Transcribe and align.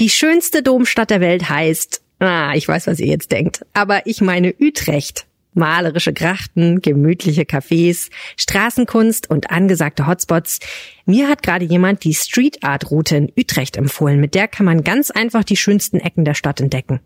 Die 0.00 0.10
schönste 0.10 0.62
Domstadt 0.62 1.10
der 1.10 1.20
Welt 1.20 1.48
heißt, 1.48 2.02
ah, 2.20 2.52
ich 2.54 2.68
weiß, 2.68 2.86
was 2.86 3.00
ihr 3.00 3.08
jetzt 3.08 3.32
denkt, 3.32 3.66
aber 3.72 4.06
ich 4.06 4.20
meine 4.20 4.54
Utrecht. 4.60 5.26
Malerische 5.54 6.12
Grachten, 6.12 6.82
gemütliche 6.82 7.42
Cafés, 7.42 8.10
Straßenkunst 8.36 9.28
und 9.28 9.50
angesagte 9.50 10.06
Hotspots. 10.06 10.60
Mir 11.04 11.26
hat 11.26 11.42
gerade 11.42 11.64
jemand 11.64 12.04
die 12.04 12.14
Street 12.14 12.62
Art 12.62 12.92
Route 12.92 13.16
in 13.16 13.32
Utrecht 13.36 13.76
empfohlen. 13.76 14.20
Mit 14.20 14.36
der 14.36 14.46
kann 14.46 14.66
man 14.66 14.84
ganz 14.84 15.10
einfach 15.10 15.42
die 15.42 15.56
schönsten 15.56 15.98
Ecken 15.98 16.24
der 16.24 16.34
Stadt 16.34 16.60
entdecken. 16.60 17.00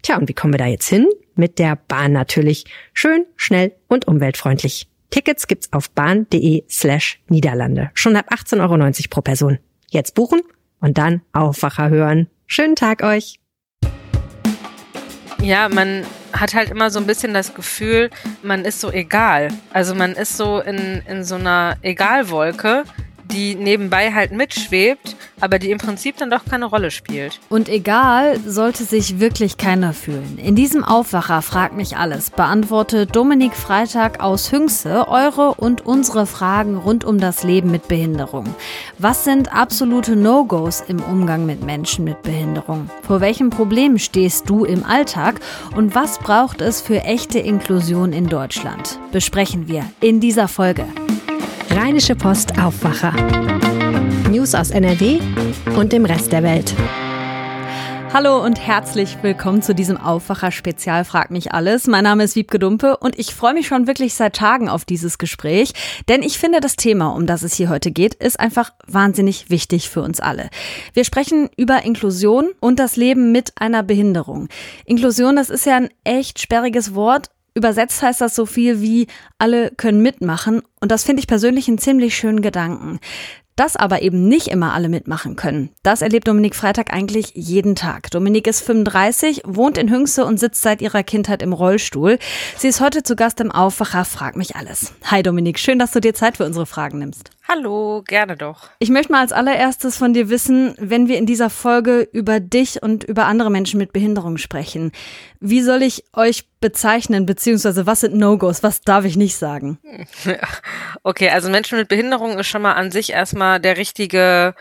Tja, 0.00 0.16
und 0.16 0.30
wie 0.30 0.32
kommen 0.32 0.54
wir 0.54 0.58
da 0.58 0.66
jetzt 0.66 0.88
hin? 0.88 1.08
Mit 1.34 1.58
der 1.58 1.76
Bahn 1.76 2.12
natürlich. 2.12 2.64
Schön, 2.94 3.26
schnell 3.36 3.74
und 3.86 4.08
umweltfreundlich. 4.08 4.88
Tickets 5.10 5.46
gibt's 5.46 5.70
auf 5.74 5.90
bahn.de 5.90 6.64
slash 6.70 7.20
Niederlande. 7.28 7.90
Schon 7.92 8.16
ab 8.16 8.32
18,90 8.32 8.60
Euro 8.60 8.92
pro 9.10 9.20
Person. 9.20 9.58
Jetzt 9.90 10.14
buchen 10.14 10.40
und 10.80 10.98
dann 10.98 11.22
Aufwacher 11.32 11.88
hören. 11.90 12.28
Schönen 12.46 12.76
Tag 12.76 13.02
euch! 13.02 13.36
Ja, 15.42 15.68
man 15.68 16.04
hat 16.32 16.54
halt 16.54 16.70
immer 16.70 16.90
so 16.90 16.98
ein 16.98 17.06
bisschen 17.06 17.32
das 17.32 17.54
Gefühl, 17.54 18.10
man 18.42 18.64
ist 18.64 18.80
so 18.80 18.90
egal. 18.90 19.48
Also 19.72 19.94
man 19.94 20.12
ist 20.12 20.36
so 20.36 20.60
in, 20.60 21.02
in 21.08 21.24
so 21.24 21.36
einer 21.36 21.76
Egalwolke 21.82 22.84
die 23.32 23.54
nebenbei 23.54 24.12
halt 24.12 24.32
mitschwebt, 24.32 25.16
aber 25.40 25.58
die 25.58 25.70
im 25.70 25.78
Prinzip 25.78 26.16
dann 26.16 26.30
doch 26.30 26.44
keine 26.44 26.66
Rolle 26.66 26.90
spielt. 26.90 27.40
Und 27.48 27.68
egal 27.68 28.38
sollte 28.40 28.84
sich 28.84 29.20
wirklich 29.20 29.56
keiner 29.56 29.92
fühlen. 29.92 30.38
In 30.38 30.54
diesem 30.54 30.84
Aufwacher 30.84 31.42
fragt 31.42 31.76
mich 31.76 31.96
alles 31.96 32.30
beantwortet 32.30 33.14
Dominik 33.14 33.54
Freitag 33.54 34.20
aus 34.20 34.52
Hüngse 34.52 35.08
eure 35.08 35.54
und 35.54 35.86
unsere 35.86 36.26
Fragen 36.26 36.76
rund 36.76 37.04
um 37.04 37.18
das 37.18 37.42
Leben 37.42 37.70
mit 37.70 37.88
Behinderung. 37.88 38.44
Was 38.98 39.24
sind 39.24 39.52
absolute 39.52 40.16
No-Gos 40.16 40.82
im 40.86 41.00
Umgang 41.00 41.46
mit 41.46 41.62
Menschen 41.64 42.04
mit 42.04 42.22
Behinderung? 42.22 42.90
Vor 43.02 43.20
welchen 43.20 43.50
Problemen 43.50 43.98
stehst 43.98 44.48
du 44.48 44.64
im 44.64 44.84
Alltag 44.84 45.40
und 45.76 45.94
was 45.94 46.18
braucht 46.18 46.60
es 46.60 46.80
für 46.80 47.02
echte 47.02 47.38
Inklusion 47.38 48.12
in 48.12 48.28
Deutschland? 48.28 48.98
Besprechen 49.12 49.68
wir 49.68 49.84
in 50.00 50.20
dieser 50.20 50.48
Folge. 50.48 50.86
Rheinische 51.90 52.14
Post 52.14 52.56
Aufwacher. 52.56 53.12
News 54.30 54.54
aus 54.54 54.70
NRW 54.70 55.18
und 55.76 55.92
dem 55.92 56.04
Rest 56.04 56.30
der 56.30 56.44
Welt. 56.44 56.72
Hallo 58.14 58.44
und 58.44 58.64
herzlich 58.64 59.18
willkommen 59.22 59.60
zu 59.60 59.74
diesem 59.74 59.96
Aufwacher-Spezial 59.96 61.04
Frag 61.04 61.32
mich 61.32 61.52
alles. 61.52 61.88
Mein 61.88 62.04
Name 62.04 62.22
ist 62.22 62.36
Wiebke 62.36 62.60
Dumpe 62.60 62.96
und 62.98 63.18
ich 63.18 63.34
freue 63.34 63.54
mich 63.54 63.66
schon 63.66 63.88
wirklich 63.88 64.14
seit 64.14 64.36
Tagen 64.36 64.68
auf 64.68 64.84
dieses 64.84 65.18
Gespräch, 65.18 65.72
denn 66.08 66.22
ich 66.22 66.38
finde, 66.38 66.60
das 66.60 66.76
Thema, 66.76 67.08
um 67.08 67.26
das 67.26 67.42
es 67.42 67.54
hier 67.54 67.68
heute 67.68 67.90
geht, 67.90 68.14
ist 68.14 68.38
einfach 68.38 68.70
wahnsinnig 68.86 69.50
wichtig 69.50 69.90
für 69.90 70.02
uns 70.02 70.20
alle. 70.20 70.48
Wir 70.94 71.02
sprechen 71.02 71.50
über 71.56 71.84
Inklusion 71.84 72.50
und 72.60 72.78
das 72.78 72.94
Leben 72.94 73.32
mit 73.32 73.54
einer 73.56 73.82
Behinderung. 73.82 74.48
Inklusion, 74.84 75.34
das 75.34 75.50
ist 75.50 75.66
ja 75.66 75.74
ein 75.74 75.90
echt 76.04 76.38
sperriges 76.38 76.94
Wort, 76.94 77.30
Übersetzt 77.54 78.02
heißt 78.02 78.20
das 78.20 78.34
so 78.34 78.46
viel 78.46 78.80
wie 78.80 79.06
alle 79.38 79.70
können 79.70 80.02
mitmachen 80.02 80.62
und 80.80 80.90
das 80.92 81.04
finde 81.04 81.20
ich 81.20 81.26
persönlich 81.26 81.68
einen 81.68 81.78
ziemlich 81.78 82.16
schönen 82.16 82.42
Gedanken. 82.42 83.00
Dass 83.56 83.76
aber 83.76 84.00
eben 84.00 84.26
nicht 84.26 84.46
immer 84.46 84.72
alle 84.72 84.88
mitmachen 84.88 85.36
können, 85.36 85.70
das 85.82 86.00
erlebt 86.00 86.28
Dominik 86.28 86.54
Freitag 86.54 86.94
eigentlich 86.94 87.32
jeden 87.34 87.74
Tag. 87.74 88.10
Dominik 88.10 88.46
ist 88.46 88.62
35, 88.62 89.42
wohnt 89.44 89.76
in 89.76 89.90
Hüngse 89.90 90.24
und 90.24 90.40
sitzt 90.40 90.62
seit 90.62 90.80
ihrer 90.80 91.02
Kindheit 91.02 91.42
im 91.42 91.52
Rollstuhl. 91.52 92.18
Sie 92.56 92.68
ist 92.68 92.80
heute 92.80 93.02
zu 93.02 93.16
Gast 93.16 93.38
im 93.40 93.50
Aufwacher 93.50 94.06
Frag 94.06 94.36
mich 94.36 94.56
alles. 94.56 94.94
Hi 95.04 95.22
Dominik, 95.22 95.58
schön, 95.58 95.78
dass 95.78 95.90
du 95.92 96.00
dir 96.00 96.14
Zeit 96.14 96.38
für 96.38 96.46
unsere 96.46 96.64
Fragen 96.64 97.00
nimmst. 97.00 97.30
Hallo, 97.52 98.04
gerne 98.06 98.36
doch. 98.36 98.70
Ich 98.78 98.90
möchte 98.90 99.10
mal 99.10 99.22
als 99.22 99.32
allererstes 99.32 99.96
von 99.96 100.12
dir 100.12 100.28
wissen, 100.28 100.76
wenn 100.78 101.08
wir 101.08 101.18
in 101.18 101.26
dieser 101.26 101.50
Folge 101.50 102.08
über 102.12 102.38
dich 102.38 102.80
und 102.80 103.02
über 103.02 103.24
andere 103.24 103.50
Menschen 103.50 103.78
mit 103.78 103.92
Behinderung 103.92 104.36
sprechen, 104.36 104.92
wie 105.40 105.60
soll 105.60 105.82
ich 105.82 106.04
euch 106.12 106.48
bezeichnen, 106.60 107.26
beziehungsweise 107.26 107.86
was 107.86 108.02
sind 108.02 108.14
No-Gos, 108.14 108.62
was 108.62 108.82
darf 108.82 109.04
ich 109.04 109.16
nicht 109.16 109.36
sagen? 109.36 109.78
Okay, 111.02 111.30
also 111.30 111.50
Menschen 111.50 111.78
mit 111.78 111.88
Behinderung 111.88 112.38
ist 112.38 112.46
schon 112.46 112.62
mal 112.62 112.74
an 112.74 112.92
sich 112.92 113.10
erstmal 113.10 113.58
der 113.58 113.78
richtige 113.78 114.54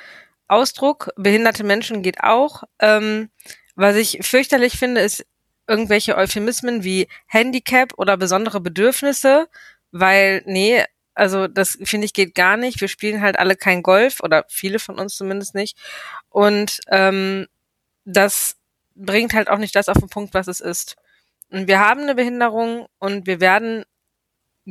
Ausdruck. 0.47 1.11
Behinderte 1.15 1.63
Menschen 1.63 2.01
geht 2.01 2.23
auch. 2.23 2.63
Ähm, 2.79 3.29
was 3.75 3.97
ich 3.97 4.19
fürchterlich 4.21 4.79
finde, 4.79 5.01
ist 5.01 5.25
irgendwelche 5.67 6.15
Euphemismen 6.15 6.83
wie 6.83 7.07
Handicap 7.27 7.93
oder 7.97 8.17
besondere 8.17 8.61
Bedürfnisse, 8.61 9.47
weil, 9.91 10.41
nee, 10.45 10.85
also 11.19 11.47
das 11.47 11.77
finde 11.83 12.05
ich 12.05 12.13
geht 12.13 12.33
gar 12.33 12.57
nicht. 12.57 12.79
Wir 12.81 12.87
spielen 12.87 13.21
halt 13.21 13.37
alle 13.37 13.55
kein 13.55 13.83
Golf 13.83 14.21
oder 14.21 14.45
viele 14.47 14.79
von 14.79 14.97
uns 14.97 15.15
zumindest 15.15 15.53
nicht. 15.53 15.77
Und 16.29 16.79
ähm, 16.87 17.47
das 18.05 18.55
bringt 18.95 19.33
halt 19.33 19.49
auch 19.49 19.57
nicht 19.57 19.75
das 19.75 19.89
auf 19.89 19.97
den 19.97 20.09
Punkt, 20.09 20.33
was 20.33 20.47
es 20.47 20.61
ist. 20.61 20.95
Und 21.51 21.67
wir 21.67 21.79
haben 21.79 22.01
eine 22.01 22.15
Behinderung 22.15 22.87
und 22.99 23.27
wir 23.27 23.41
werden 23.41 23.83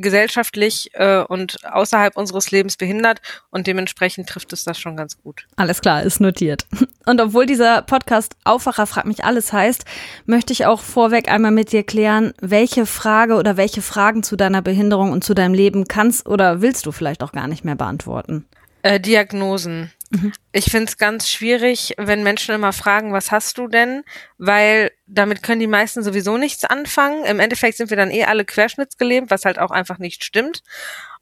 gesellschaftlich 0.01 0.91
äh, 0.93 1.23
und 1.23 1.57
außerhalb 1.65 2.17
unseres 2.17 2.51
Lebens 2.51 2.77
behindert 2.77 3.21
und 3.49 3.67
dementsprechend 3.67 4.29
trifft 4.29 4.53
es 4.53 4.63
das 4.63 4.79
schon 4.79 4.95
ganz 4.95 5.21
gut. 5.21 5.45
Alles 5.55 5.81
klar, 5.81 6.03
ist 6.03 6.19
notiert. 6.19 6.65
Und 7.05 7.19
obwohl 7.21 7.47
dieser 7.47 7.81
Podcast 7.81 8.35
Aufwacher 8.43 8.85
fragt 8.85 9.07
mich 9.07 9.23
alles 9.23 9.51
heißt, 9.51 9.83
möchte 10.27 10.53
ich 10.53 10.67
auch 10.67 10.81
vorweg 10.81 11.27
einmal 11.27 11.49
mit 11.49 11.71
dir 11.71 11.81
klären, 11.81 12.33
welche 12.39 12.85
Frage 12.85 13.35
oder 13.35 13.57
welche 13.57 13.81
Fragen 13.81 14.21
zu 14.21 14.35
deiner 14.35 14.61
Behinderung 14.61 15.11
und 15.11 15.23
zu 15.23 15.33
deinem 15.33 15.55
Leben 15.55 15.87
kannst 15.87 16.27
oder 16.27 16.61
willst 16.61 16.85
du 16.85 16.91
vielleicht 16.91 17.23
auch 17.23 17.31
gar 17.31 17.47
nicht 17.47 17.65
mehr 17.65 17.73
beantworten. 17.73 18.45
Äh, 18.81 18.99
Diagnosen. 18.99 19.91
Mhm. 20.09 20.31
Ich 20.51 20.65
finde 20.65 20.85
es 20.85 20.97
ganz 20.97 21.29
schwierig, 21.29 21.93
wenn 21.97 22.23
Menschen 22.23 22.55
immer 22.55 22.73
fragen, 22.73 23.13
was 23.13 23.31
hast 23.31 23.57
du 23.57 23.67
denn? 23.67 24.03
Weil 24.37 24.91
damit 25.05 25.43
können 25.43 25.59
die 25.59 25.67
meisten 25.67 26.03
sowieso 26.03 26.37
nichts 26.37 26.63
anfangen. 26.63 27.25
Im 27.25 27.39
Endeffekt 27.39 27.77
sind 27.77 27.89
wir 27.89 27.97
dann 27.97 28.11
eh 28.11 28.23
alle 28.23 28.45
querschnittsgelähmt, 28.45 29.29
was 29.29 29.45
halt 29.45 29.59
auch 29.59 29.71
einfach 29.71 29.99
nicht 29.99 30.23
stimmt. 30.23 30.63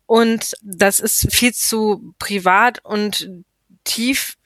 Und 0.05 0.53
das 0.61 0.99
ist 0.99 1.33
viel 1.33 1.53
zu 1.53 2.13
privat 2.17 2.83
und 2.85 3.29
tief. 3.83 4.37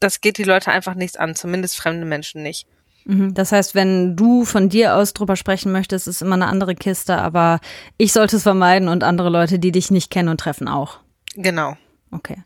Das 0.00 0.20
geht 0.20 0.38
die 0.38 0.44
Leute 0.44 0.70
einfach 0.70 0.94
nichts 0.94 1.16
an, 1.16 1.34
zumindest 1.34 1.76
fremde 1.76 2.06
Menschen 2.06 2.42
nicht. 2.42 2.66
Mhm. 3.04 3.34
Das 3.34 3.52
heißt, 3.52 3.74
wenn 3.74 4.16
du 4.16 4.44
von 4.44 4.68
dir 4.70 4.96
aus 4.96 5.12
drüber 5.12 5.36
sprechen 5.36 5.72
möchtest, 5.72 6.08
ist 6.08 6.22
immer 6.22 6.34
eine 6.34 6.46
andere 6.46 6.74
Kiste, 6.74 7.18
aber 7.18 7.60
ich 7.98 8.12
sollte 8.12 8.36
es 8.36 8.42
vermeiden 8.42 8.88
und 8.88 9.04
andere 9.04 9.28
Leute, 9.28 9.58
die 9.58 9.72
dich 9.72 9.90
nicht 9.90 10.10
kennen 10.10 10.28
und 10.28 10.40
treffen, 10.40 10.68
auch. 10.68 11.00
Genau. 11.34 11.76
Okay. 12.12 12.42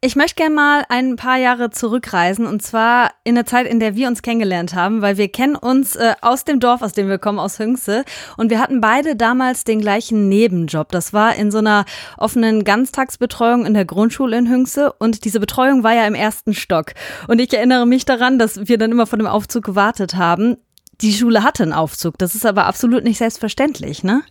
Ich 0.00 0.16
möchte 0.16 0.36
gerne 0.36 0.54
mal 0.54 0.84
ein 0.88 1.16
paar 1.16 1.38
Jahre 1.38 1.70
zurückreisen 1.70 2.46
und 2.46 2.62
zwar 2.62 3.12
in 3.24 3.36
eine 3.36 3.46
Zeit, 3.46 3.66
in 3.66 3.80
der 3.80 3.96
wir 3.96 4.08
uns 4.08 4.20
kennengelernt 4.20 4.74
haben, 4.74 5.00
weil 5.00 5.16
wir 5.16 5.28
kennen 5.28 5.56
uns 5.56 5.96
äh, 5.96 6.14
aus 6.20 6.44
dem 6.44 6.60
Dorf, 6.60 6.82
aus 6.82 6.92
dem 6.92 7.08
wir 7.08 7.18
kommen, 7.18 7.38
aus 7.38 7.58
Hüngse 7.58 8.04
und 8.36 8.50
wir 8.50 8.60
hatten 8.60 8.82
beide 8.82 9.16
damals 9.16 9.64
den 9.64 9.80
gleichen 9.80 10.28
Nebenjob. 10.28 10.92
Das 10.92 11.14
war 11.14 11.36
in 11.36 11.50
so 11.50 11.58
einer 11.58 11.86
offenen 12.18 12.64
Ganztagsbetreuung 12.64 13.64
in 13.64 13.72
der 13.72 13.86
Grundschule 13.86 14.36
in 14.36 14.50
Hüngse 14.50 14.92
und 14.92 15.24
diese 15.24 15.40
Betreuung 15.40 15.82
war 15.82 15.94
ja 15.94 16.06
im 16.06 16.14
ersten 16.14 16.52
Stock. 16.52 16.92
Und 17.26 17.40
ich 17.40 17.52
erinnere 17.54 17.86
mich 17.86 18.04
daran, 18.04 18.38
dass 18.38 18.68
wir 18.68 18.76
dann 18.76 18.92
immer 18.92 19.06
von 19.06 19.18
dem 19.18 19.28
Aufzug 19.28 19.64
gewartet 19.64 20.16
haben. 20.16 20.58
Die 21.00 21.12
Schule 21.12 21.42
hatte 21.42 21.62
einen 21.62 21.72
Aufzug, 21.72 22.18
das 22.18 22.34
ist 22.34 22.46
aber 22.46 22.66
absolut 22.66 23.04
nicht 23.04 23.18
selbstverständlich, 23.18 24.04
ne? 24.04 24.22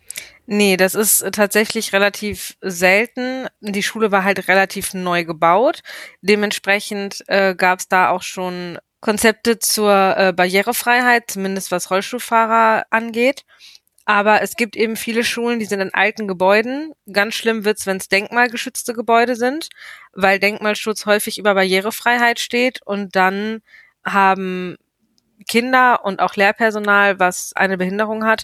Nee, 0.45 0.77
das 0.77 0.95
ist 0.95 1.25
tatsächlich 1.31 1.93
relativ 1.93 2.55
selten. 2.61 3.47
Die 3.61 3.83
Schule 3.83 4.11
war 4.11 4.23
halt 4.23 4.47
relativ 4.47 4.93
neu 4.93 5.23
gebaut. 5.23 5.81
Dementsprechend 6.21 7.23
äh, 7.27 7.55
gab 7.55 7.79
es 7.79 7.87
da 7.87 8.09
auch 8.09 8.23
schon 8.23 8.77
Konzepte 8.99 9.59
zur 9.59 10.15
äh, 10.17 10.33
Barrierefreiheit, 10.33 11.31
zumindest 11.31 11.71
was 11.71 11.91
Rollstuhlfahrer 11.91 12.85
angeht. 12.89 13.45
Aber 14.05 14.41
es 14.41 14.55
gibt 14.55 14.75
eben 14.75 14.97
viele 14.97 15.23
Schulen, 15.23 15.59
die 15.59 15.65
sind 15.65 15.79
in 15.79 15.93
alten 15.93 16.27
Gebäuden. 16.27 16.91
Ganz 17.11 17.35
schlimm 17.35 17.63
wird's, 17.63 17.85
wenn 17.85 17.97
es 17.97 18.09
denkmalgeschützte 18.09 18.93
Gebäude 18.93 19.35
sind, 19.35 19.69
weil 20.11 20.39
Denkmalschutz 20.39 21.05
häufig 21.05 21.37
über 21.37 21.53
Barrierefreiheit 21.53 22.39
steht 22.39 22.81
und 22.85 23.15
dann 23.15 23.61
haben 24.05 24.75
Kinder 25.47 26.03
und 26.03 26.19
auch 26.19 26.35
Lehrpersonal, 26.35 27.19
was 27.19 27.53
eine 27.55 27.77
Behinderung 27.77 28.25
hat, 28.25 28.43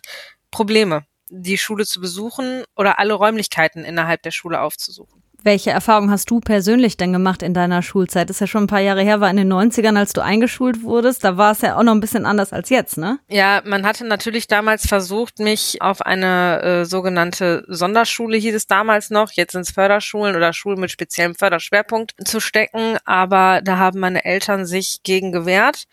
Probleme 0.52 1.04
die 1.30 1.58
Schule 1.58 1.86
zu 1.86 2.02
besuchen 2.02 2.64
oder 2.76 3.00
alle 3.00 3.14
Räumlichkeiten 3.14 3.84
innerhalb 3.84 4.24
der 4.24 4.32
Schule 4.32 4.62
aufzusuchen. 4.62 5.24
Welche 5.42 5.70
Erfahrungen 5.70 6.12
hast 6.12 6.30
du 6.30 6.42
persönlich 6.42 6.98
denn 6.98 7.14
gemacht 7.14 7.44
in 7.44 7.54
deiner 7.54 7.82
Schulzeit? 7.82 8.30
Das 8.30 8.36
ist 8.38 8.42
ja 8.42 8.48
schon 8.48 8.64
ein 8.64 8.68
paar 8.68 8.82
Jahre 8.82 9.04
her, 9.04 9.22
war 9.22 9.30
in 9.30 9.38
den 9.38 9.52
90ern, 9.52 9.98
als 9.98 10.12
du 10.12 10.22
eingeschult 10.22 10.84
wurdest. 10.84 11.24
Da 11.24 11.38
war 11.38 11.54
es 11.54 11.62
ja 11.62 11.78
auch 11.78 11.84
noch 11.84 11.94
ein 11.94 12.02
bisschen 12.02 12.26
anders 12.26 12.52
als 12.52 12.70
jetzt, 12.70 12.98
ne? 12.98 13.20
Ja, 13.30 13.62
man 13.64 13.86
hatte 13.86 14.06
natürlich 14.06 14.48
damals 14.48 14.86
versucht, 14.86 15.40
mich 15.40 15.82
auf 15.82 16.02
eine 16.02 16.62
äh, 16.62 16.86
sogenannte 16.86 17.64
Sonderschule, 17.70 18.36
hieß 18.36 18.54
es 18.54 18.68
damals 18.68 19.12
noch, 19.12 19.32
jetzt 19.32 19.54
sind 19.54 19.62
es 19.62 19.72
Förderschulen 19.72 20.36
oder 20.36 20.52
Schulen 20.52 20.82
mit 20.82 20.92
speziellem 20.92 21.36
Förderschwerpunkt 21.36 22.16
zu 22.26 22.42
stecken. 22.42 22.98
Aber 23.06 23.62
da 23.64 23.78
haben 23.78 24.02
meine 24.02 24.26
Eltern 24.26 24.66
sich 24.66 25.04
gegen 25.04 25.32
gewehrt, 25.32 25.86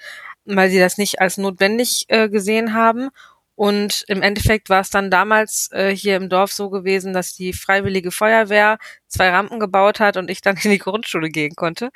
weil 0.46 0.70
sie 0.70 0.78
das 0.78 0.98
nicht 0.98 1.20
als 1.20 1.38
notwendig 1.38 2.06
äh, 2.08 2.28
gesehen 2.28 2.74
haben. 2.74 3.10
Und 3.56 4.04
im 4.08 4.22
Endeffekt 4.22 4.68
war 4.68 4.80
es 4.80 4.90
dann 4.90 5.10
damals 5.10 5.70
äh, 5.72 5.94
hier 5.96 6.16
im 6.16 6.28
Dorf 6.28 6.52
so 6.52 6.68
gewesen, 6.68 7.14
dass 7.14 7.34
die 7.34 7.54
Freiwillige 7.54 8.10
Feuerwehr 8.10 8.78
zwei 9.08 9.30
Rampen 9.30 9.60
gebaut 9.60 9.98
hat 9.98 10.18
und 10.18 10.30
ich 10.30 10.42
dann 10.42 10.56
in 10.62 10.70
die 10.70 10.78
Grundschule 10.78 11.30
gehen 11.30 11.54
konnte. 11.56 11.90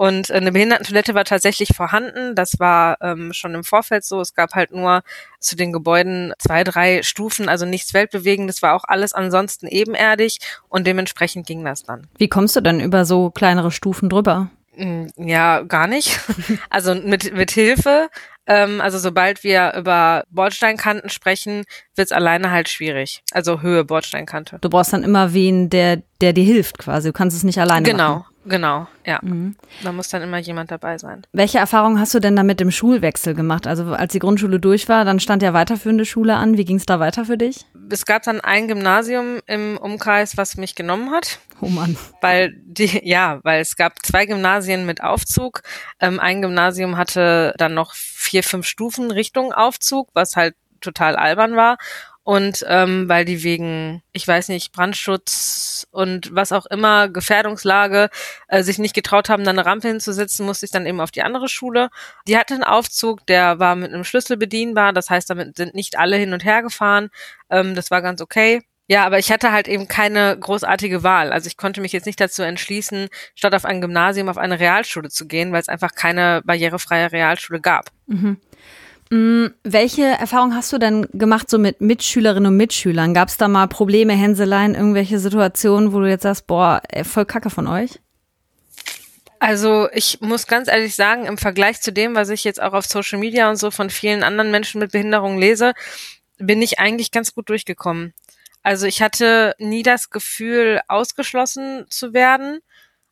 Und 0.00 0.30
eine 0.30 0.50
Behindertentoilette 0.52 1.14
war 1.14 1.24
tatsächlich 1.24 1.76
vorhanden. 1.76 2.34
Das 2.34 2.58
war 2.58 2.96
ähm, 3.02 3.34
schon 3.34 3.54
im 3.54 3.64
Vorfeld 3.64 4.02
so. 4.02 4.22
Es 4.22 4.34
gab 4.34 4.54
halt 4.54 4.72
nur 4.72 5.02
zu 5.40 5.56
den 5.56 5.74
Gebäuden 5.74 6.32
zwei, 6.38 6.64
drei 6.64 7.02
Stufen, 7.02 7.50
also 7.50 7.66
nichts 7.66 7.92
Weltbewegendes, 7.92 8.62
war 8.62 8.74
auch 8.74 8.84
alles 8.84 9.12
ansonsten 9.12 9.66
ebenerdig 9.66 10.38
und 10.70 10.86
dementsprechend 10.86 11.46
ging 11.46 11.62
das 11.66 11.82
dann. 11.82 12.08
Wie 12.16 12.28
kommst 12.28 12.56
du 12.56 12.62
denn 12.62 12.80
über 12.80 13.04
so 13.04 13.30
kleinere 13.30 13.70
Stufen 13.70 14.08
drüber? 14.08 14.48
Hm, 14.80 15.10
ja, 15.16 15.62
gar 15.62 15.86
nicht. 15.86 16.18
Also 16.70 16.94
mit, 16.94 17.34
mit 17.34 17.50
Hilfe. 17.50 18.08
Ähm, 18.46 18.80
also 18.80 18.98
sobald 18.98 19.44
wir 19.44 19.74
über 19.76 20.24
Bordsteinkanten 20.30 21.10
sprechen, 21.10 21.64
wird's 21.94 22.12
alleine 22.12 22.50
halt 22.50 22.68
schwierig. 22.68 23.22
Also 23.32 23.60
Höhe 23.60 23.84
Bordsteinkante. 23.84 24.58
Du 24.60 24.70
brauchst 24.70 24.92
dann 24.92 25.02
immer 25.04 25.34
wen, 25.34 25.68
der, 25.68 26.02
der 26.20 26.32
dir 26.32 26.44
hilft 26.44 26.78
quasi. 26.78 27.08
Du 27.08 27.12
kannst 27.12 27.36
es 27.36 27.44
nicht 27.44 27.58
alleine 27.60 27.84
genau. 27.84 28.14
machen. 28.14 28.29
Genau, 28.50 28.88
ja. 29.06 29.20
Mhm. 29.22 29.54
Da 29.84 29.92
muss 29.92 30.08
dann 30.08 30.22
immer 30.22 30.38
jemand 30.38 30.72
dabei 30.72 30.98
sein. 30.98 31.22
Welche 31.32 31.58
Erfahrungen 31.58 32.00
hast 32.00 32.12
du 32.14 32.18
denn 32.18 32.34
da 32.34 32.42
mit 32.42 32.58
dem 32.58 32.72
Schulwechsel 32.72 33.34
gemacht? 33.34 33.68
Also 33.68 33.84
als 33.94 34.12
die 34.12 34.18
Grundschule 34.18 34.58
durch 34.58 34.88
war, 34.88 35.04
dann 35.04 35.20
stand 35.20 35.44
ja 35.44 35.54
weiterführende 35.54 36.04
Schule 36.04 36.34
an. 36.34 36.56
Wie 36.56 36.64
ging 36.64 36.76
es 36.76 36.84
da 36.84 36.98
weiter 36.98 37.24
für 37.24 37.38
dich? 37.38 37.64
Es 37.88 38.04
gab 38.04 38.24
dann 38.24 38.40
ein 38.40 38.66
Gymnasium 38.66 39.38
im 39.46 39.78
Umkreis, 39.78 40.36
was 40.36 40.56
mich 40.56 40.74
genommen 40.74 41.12
hat. 41.12 41.38
Oh 41.60 41.68
Mann. 41.68 41.96
Weil 42.20 42.52
die, 42.64 43.00
ja, 43.08 43.38
weil 43.44 43.60
es 43.60 43.76
gab 43.76 44.04
zwei 44.04 44.26
Gymnasien 44.26 44.84
mit 44.84 45.00
Aufzug. 45.00 45.62
Ähm, 46.00 46.18
ein 46.18 46.42
Gymnasium 46.42 46.96
hatte 46.96 47.54
dann 47.56 47.74
noch 47.74 47.94
vier, 47.94 48.42
fünf 48.42 48.66
Stufen 48.66 49.12
Richtung 49.12 49.52
Aufzug, 49.52 50.08
was 50.12 50.34
halt 50.34 50.56
total 50.80 51.14
albern 51.14 51.54
war 51.54 51.76
und 52.22 52.64
ähm, 52.68 53.08
weil 53.08 53.24
die 53.24 53.42
wegen, 53.42 54.02
ich 54.12 54.26
weiß 54.28 54.48
nicht, 54.48 54.72
Brandschutz 54.72 55.86
und 55.90 56.34
was 56.34 56.52
auch 56.52 56.66
immer, 56.66 57.08
Gefährdungslage, 57.08 58.10
äh, 58.48 58.62
sich 58.62 58.78
nicht 58.78 58.94
getraut 58.94 59.28
haben, 59.28 59.44
da 59.44 59.50
eine 59.50 59.64
Rampe 59.64 59.88
hinzusetzen, 59.88 60.44
musste 60.46 60.66
ich 60.66 60.72
dann 60.72 60.86
eben 60.86 61.00
auf 61.00 61.10
die 61.10 61.22
andere 61.22 61.48
Schule. 61.48 61.88
Die 62.28 62.36
hatte 62.36 62.54
einen 62.54 62.64
Aufzug, 62.64 63.26
der 63.26 63.58
war 63.58 63.74
mit 63.74 63.92
einem 63.92 64.04
Schlüssel 64.04 64.36
bedienbar, 64.36 64.92
das 64.92 65.08
heißt, 65.08 65.30
damit 65.30 65.56
sind 65.56 65.74
nicht 65.74 65.98
alle 65.98 66.16
hin 66.16 66.32
und 66.32 66.44
her 66.44 66.62
gefahren. 66.62 67.08
Ähm, 67.48 67.74
das 67.74 67.90
war 67.90 68.02
ganz 68.02 68.20
okay. 68.20 68.62
Ja, 68.90 69.06
aber 69.06 69.20
ich 69.20 69.30
hatte 69.30 69.52
halt 69.52 69.68
eben 69.68 69.86
keine 69.86 70.36
großartige 70.36 71.04
Wahl. 71.04 71.32
Also 71.32 71.46
ich 71.46 71.56
konnte 71.56 71.80
mich 71.80 71.92
jetzt 71.92 72.06
nicht 72.06 72.20
dazu 72.20 72.42
entschließen, 72.42 73.08
statt 73.36 73.54
auf 73.54 73.64
ein 73.64 73.80
Gymnasium 73.80 74.28
auf 74.28 74.36
eine 74.36 74.58
Realschule 74.58 75.08
zu 75.10 75.28
gehen, 75.28 75.52
weil 75.52 75.60
es 75.60 75.68
einfach 75.68 75.94
keine 75.94 76.42
barrierefreie 76.44 77.12
Realschule 77.12 77.60
gab. 77.60 77.90
Mhm. 78.08 78.40
Mm, 79.10 79.48
welche 79.64 80.04
Erfahrung 80.04 80.54
hast 80.54 80.72
du 80.72 80.78
denn 80.78 81.08
gemacht 81.12 81.50
so 81.50 81.58
mit 81.58 81.80
Mitschülerinnen 81.80 82.52
und 82.52 82.56
Mitschülern? 82.56 83.12
Gab 83.12 83.28
es 83.28 83.36
da 83.36 83.48
mal 83.48 83.66
Probleme, 83.66 84.12
Hänseleien, 84.12 84.76
irgendwelche 84.76 85.18
Situationen, 85.18 85.92
wo 85.92 86.00
du 86.00 86.08
jetzt 86.08 86.22
sagst, 86.22 86.46
boah, 86.46 86.80
voll 87.02 87.26
Kacke 87.26 87.50
von 87.50 87.66
euch? 87.66 87.98
Also 89.40 89.88
ich 89.92 90.20
muss 90.20 90.46
ganz 90.46 90.68
ehrlich 90.68 90.94
sagen, 90.94 91.24
im 91.26 91.38
Vergleich 91.38 91.80
zu 91.80 91.92
dem, 91.92 92.14
was 92.14 92.28
ich 92.28 92.44
jetzt 92.44 92.62
auch 92.62 92.72
auf 92.72 92.86
Social 92.86 93.18
Media 93.18 93.48
und 93.50 93.56
so 93.56 93.70
von 93.70 93.90
vielen 93.90 94.22
anderen 94.22 94.50
Menschen 94.50 94.78
mit 94.78 94.92
Behinderung 94.92 95.38
lese, 95.38 95.72
bin 96.36 96.62
ich 96.62 96.78
eigentlich 96.78 97.10
ganz 97.10 97.34
gut 97.34 97.48
durchgekommen. 97.48 98.14
Also 98.62 98.86
ich 98.86 99.02
hatte 99.02 99.54
nie 99.58 99.82
das 99.82 100.10
Gefühl, 100.10 100.80
ausgeschlossen 100.86 101.86
zu 101.88 102.12
werden. 102.12 102.60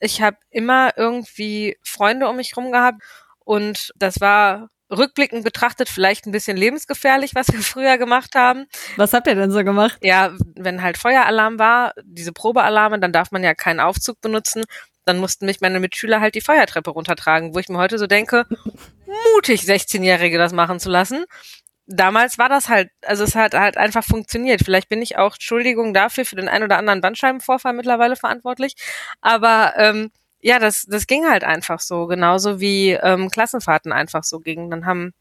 Ich 0.01 0.21
habe 0.23 0.37
immer 0.51 0.93
irgendwie 0.97 1.79
Freunde 1.83 2.29
um 2.29 2.37
mich 2.37 2.57
rum 2.57 2.71
gehabt 2.71 3.03
und 3.41 3.93
das 3.97 4.21
war 4.21 4.69
rückblickend 4.91 5.45
betrachtet 5.45 5.89
vielleicht 5.89 6.27
ein 6.27 6.33
bisschen 6.33 6.57
lebensgefährlich, 6.57 7.35
was 7.35 7.49
wir 7.49 7.61
früher 7.61 7.99
gemacht 7.99 8.35
haben. 8.35 8.67
Was 8.97 9.13
habt 9.13 9.27
ihr 9.27 9.35
denn 9.35 9.51
so 9.51 9.65
gemacht? 9.65 9.99
Ja, 10.03 10.33
wenn 10.57 10.83
halt 10.83 10.99
Feueralarm 10.99 11.59
war, 11.59 11.93
diese 12.05 12.33
Probealarme, 12.33 12.99
dann 12.99 13.13
darf 13.13 13.31
man 13.31 13.45
ja 13.45 13.55
keinen 13.55 13.81
Aufzug 13.81 14.21
benutzen. 14.21 14.65
Dann 15.05 15.19
mussten 15.19 15.47
mich 15.47 15.61
meine 15.61 15.81
Mitschüler 15.81 16.21
halt 16.21 16.35
die 16.35 16.41
Feuertreppe 16.41 16.91
runtertragen, 16.91 17.55
wo 17.55 17.59
ich 17.59 17.69
mir 17.69 17.79
heute 17.79 17.99
so 17.99 18.07
denke, 18.07 18.47
mutig 19.35 19.63
16-Jährige 19.63 20.39
das 20.39 20.53
machen 20.53 20.81
zu 20.81 20.91
lassen. 20.91 21.25
Damals 21.87 22.37
war 22.37 22.51
das 22.51 22.69
halt, 22.69 22.91
also 23.07 23.25
es 23.25 23.35
hat 23.35 23.55
halt 23.55 23.79
einfach 23.79 24.05
funktioniert. 24.05 24.61
Vielleicht 24.63 24.91
bin 24.91 25.01
ich 25.01 25.17
auch, 25.17 25.35
Entschuldigung 25.35 25.95
dafür, 25.95 26.27
für 26.27 26.37
den 26.37 26.49
ein 26.49 26.63
oder 26.63 26.77
anderen 26.77 27.01
Bandscheibenvorfall 27.01 27.73
mittlerweile 27.73 28.15
verantwortlich. 28.17 28.75
Aber 29.23 29.73
ähm, 29.77 30.11
ja, 30.41 30.59
das, 30.59 30.87
das 30.89 31.07
ging 31.07 31.27
halt 31.29 31.45
einfach 31.45 31.81
so, 31.81 32.07
genauso 32.07 32.61
wie 32.61 32.91
ähm, 32.91 33.31
Klassenfahrten 33.31 33.93
einfach 33.93 34.25
so 34.25 34.41
gingen. 34.41 34.71
Dann 34.71 34.87
haben 34.87 35.13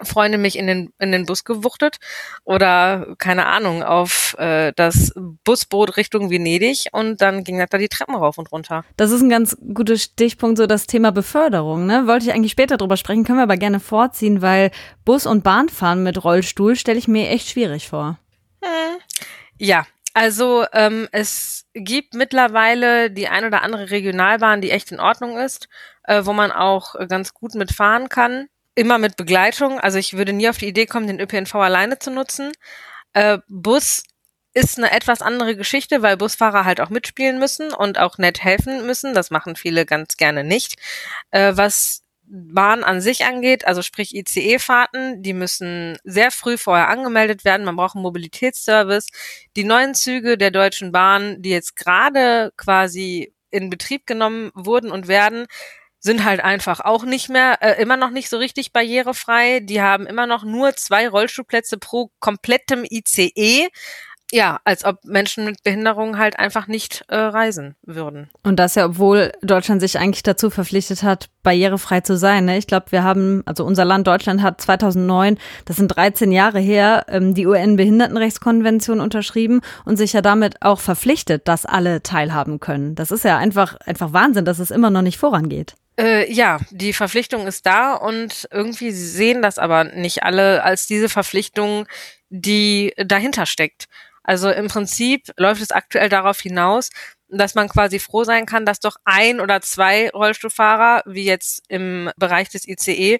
Freunde 0.00 0.38
mich 0.38 0.58
in 0.58 0.66
den, 0.66 0.92
in 0.98 1.12
den 1.12 1.26
Bus 1.26 1.44
gewuchtet 1.44 1.98
oder, 2.44 3.14
keine 3.18 3.46
Ahnung, 3.46 3.82
auf 3.82 4.34
äh, 4.38 4.72
das 4.74 5.12
Busboot 5.44 5.96
Richtung 5.96 6.30
Venedig 6.30 6.86
und 6.92 7.20
dann 7.20 7.44
ging 7.44 7.58
das 7.58 7.68
da 7.68 7.78
die 7.78 7.88
Treppen 7.88 8.14
rauf 8.14 8.38
und 8.38 8.50
runter. 8.52 8.84
Das 8.96 9.10
ist 9.10 9.20
ein 9.20 9.28
ganz 9.28 9.56
guter 9.74 9.96
Stichpunkt, 9.96 10.56
so 10.58 10.66
das 10.66 10.86
Thema 10.86 11.12
Beförderung. 11.12 11.86
Ne? 11.86 12.06
Wollte 12.06 12.26
ich 12.26 12.32
eigentlich 12.32 12.52
später 12.52 12.78
drüber 12.78 12.96
sprechen, 12.96 13.24
können 13.24 13.38
wir 13.38 13.44
aber 13.44 13.58
gerne 13.58 13.80
vorziehen, 13.80 14.40
weil 14.40 14.70
Bus- 15.04 15.26
und 15.26 15.44
Bahnfahren 15.44 16.02
mit 16.02 16.24
Rollstuhl 16.24 16.74
stelle 16.76 16.98
ich 16.98 17.08
mir 17.08 17.28
echt 17.28 17.48
schwierig 17.48 17.88
vor. 17.88 18.18
Hm. 18.62 18.98
Ja, 19.58 19.86
also 20.14 20.66
ähm, 20.72 21.08
es 21.12 21.66
gibt 21.74 22.14
mittlerweile 22.14 23.10
die 23.10 23.28
ein 23.28 23.44
oder 23.44 23.62
andere 23.62 23.90
Regionalbahn, 23.90 24.60
die 24.60 24.70
echt 24.70 24.92
in 24.92 25.00
Ordnung 25.00 25.38
ist, 25.38 25.68
äh, 26.04 26.24
wo 26.24 26.32
man 26.32 26.52
auch 26.52 26.94
ganz 27.08 27.34
gut 27.34 27.54
mitfahren 27.54 28.08
kann. 28.08 28.48
Immer 28.74 28.98
mit 28.98 29.16
Begleitung. 29.16 29.80
Also 29.80 29.98
ich 29.98 30.14
würde 30.16 30.32
nie 30.32 30.48
auf 30.48 30.58
die 30.58 30.68
Idee 30.68 30.86
kommen, 30.86 31.06
den 31.06 31.20
ÖPNV 31.20 31.54
alleine 31.56 31.98
zu 31.98 32.10
nutzen. 32.10 32.52
Äh, 33.12 33.38
Bus 33.48 34.04
ist 34.54 34.78
eine 34.78 34.90
etwas 34.92 35.22
andere 35.22 35.56
Geschichte, 35.56 36.02
weil 36.02 36.16
Busfahrer 36.16 36.64
halt 36.64 36.80
auch 36.80 36.90
mitspielen 36.90 37.38
müssen 37.38 37.72
und 37.72 37.98
auch 37.98 38.18
nett 38.18 38.44
helfen 38.44 38.86
müssen. 38.86 39.14
Das 39.14 39.30
machen 39.30 39.56
viele 39.56 39.86
ganz 39.86 40.16
gerne 40.16 40.44
nicht. 40.44 40.76
Äh, 41.30 41.52
was 41.56 42.02
Bahn 42.34 42.82
an 42.82 43.02
sich 43.02 43.26
angeht, 43.26 43.66
also 43.66 43.82
sprich 43.82 44.14
ICE-Fahrten, 44.14 45.22
die 45.22 45.34
müssen 45.34 45.98
sehr 46.02 46.30
früh 46.30 46.56
vorher 46.56 46.88
angemeldet 46.88 47.44
werden. 47.44 47.66
Man 47.66 47.76
braucht 47.76 47.94
einen 47.94 48.02
Mobilitätsservice. 48.02 49.08
Die 49.54 49.64
neuen 49.64 49.94
Züge 49.94 50.38
der 50.38 50.50
Deutschen 50.50 50.92
Bahn, 50.92 51.42
die 51.42 51.50
jetzt 51.50 51.76
gerade 51.76 52.52
quasi 52.56 53.34
in 53.50 53.68
Betrieb 53.68 54.06
genommen 54.06 54.50
wurden 54.54 54.90
und 54.90 55.08
werden, 55.08 55.46
sind 55.98 56.24
halt 56.24 56.40
einfach 56.40 56.80
auch 56.80 57.04
nicht 57.04 57.28
mehr, 57.28 57.58
äh, 57.60 57.80
immer 57.80 57.98
noch 57.98 58.10
nicht 58.10 58.30
so 58.30 58.38
richtig 58.38 58.72
barrierefrei. 58.72 59.60
Die 59.60 59.82
haben 59.82 60.06
immer 60.06 60.26
noch 60.26 60.42
nur 60.42 60.74
zwei 60.74 61.08
Rollstuhlplätze 61.08 61.76
pro 61.76 62.10
komplettem 62.18 62.84
ICE 62.90 63.68
ja, 64.32 64.60
als 64.64 64.84
ob 64.84 65.04
Menschen 65.04 65.44
mit 65.44 65.62
Behinderungen 65.62 66.18
halt 66.18 66.38
einfach 66.38 66.66
nicht 66.66 67.04
äh, 67.08 67.16
reisen 67.16 67.76
würden. 67.82 68.30
Und 68.42 68.56
das 68.56 68.74
ja, 68.74 68.86
obwohl 68.86 69.30
Deutschland 69.42 69.82
sich 69.82 69.98
eigentlich 69.98 70.22
dazu 70.22 70.48
verpflichtet 70.48 71.02
hat, 71.02 71.28
barrierefrei 71.42 72.00
zu 72.00 72.16
sein. 72.16 72.46
Ne? 72.46 72.56
Ich 72.56 72.66
glaube, 72.66 72.86
wir 72.90 73.04
haben, 73.04 73.42
also 73.44 73.64
unser 73.64 73.84
Land 73.84 74.06
Deutschland 74.06 74.42
hat 74.42 74.60
2009, 74.60 75.38
das 75.66 75.76
sind 75.76 75.88
13 75.88 76.32
Jahre 76.32 76.60
her, 76.60 77.04
ähm, 77.08 77.34
die 77.34 77.46
UN-Behindertenrechtskonvention 77.46 79.00
unterschrieben 79.00 79.60
und 79.84 79.98
sich 79.98 80.14
ja 80.14 80.22
damit 80.22 80.62
auch 80.62 80.80
verpflichtet, 80.80 81.46
dass 81.46 81.66
alle 81.66 82.02
teilhaben 82.02 82.58
können. 82.58 82.94
Das 82.94 83.10
ist 83.10 83.24
ja 83.24 83.36
einfach, 83.36 83.76
einfach 83.84 84.14
Wahnsinn, 84.14 84.46
dass 84.46 84.60
es 84.60 84.70
immer 84.70 84.88
noch 84.88 85.02
nicht 85.02 85.18
vorangeht. 85.18 85.74
Äh, 85.98 86.32
ja, 86.32 86.58
die 86.70 86.94
Verpflichtung 86.94 87.46
ist 87.46 87.66
da 87.66 87.92
und 87.92 88.48
irgendwie 88.50 88.92
sehen 88.92 89.42
das 89.42 89.58
aber 89.58 89.84
nicht 89.84 90.22
alle 90.22 90.62
als 90.62 90.86
diese 90.86 91.10
Verpflichtung, 91.10 91.86
die 92.30 92.94
dahinter 92.96 93.44
steckt. 93.44 93.88
Also 94.22 94.50
im 94.50 94.68
Prinzip 94.68 95.32
läuft 95.36 95.62
es 95.62 95.70
aktuell 95.70 96.08
darauf 96.08 96.40
hinaus, 96.40 96.90
dass 97.28 97.54
man 97.54 97.68
quasi 97.68 97.98
froh 97.98 98.24
sein 98.24 98.46
kann, 98.46 98.66
dass 98.66 98.80
doch 98.80 98.96
ein 99.04 99.40
oder 99.40 99.60
zwei 99.62 100.10
Rollstuhlfahrer, 100.10 101.02
wie 101.06 101.24
jetzt 101.24 101.62
im 101.68 102.10
Bereich 102.16 102.48
des 102.50 102.68
ICE, 102.68 103.18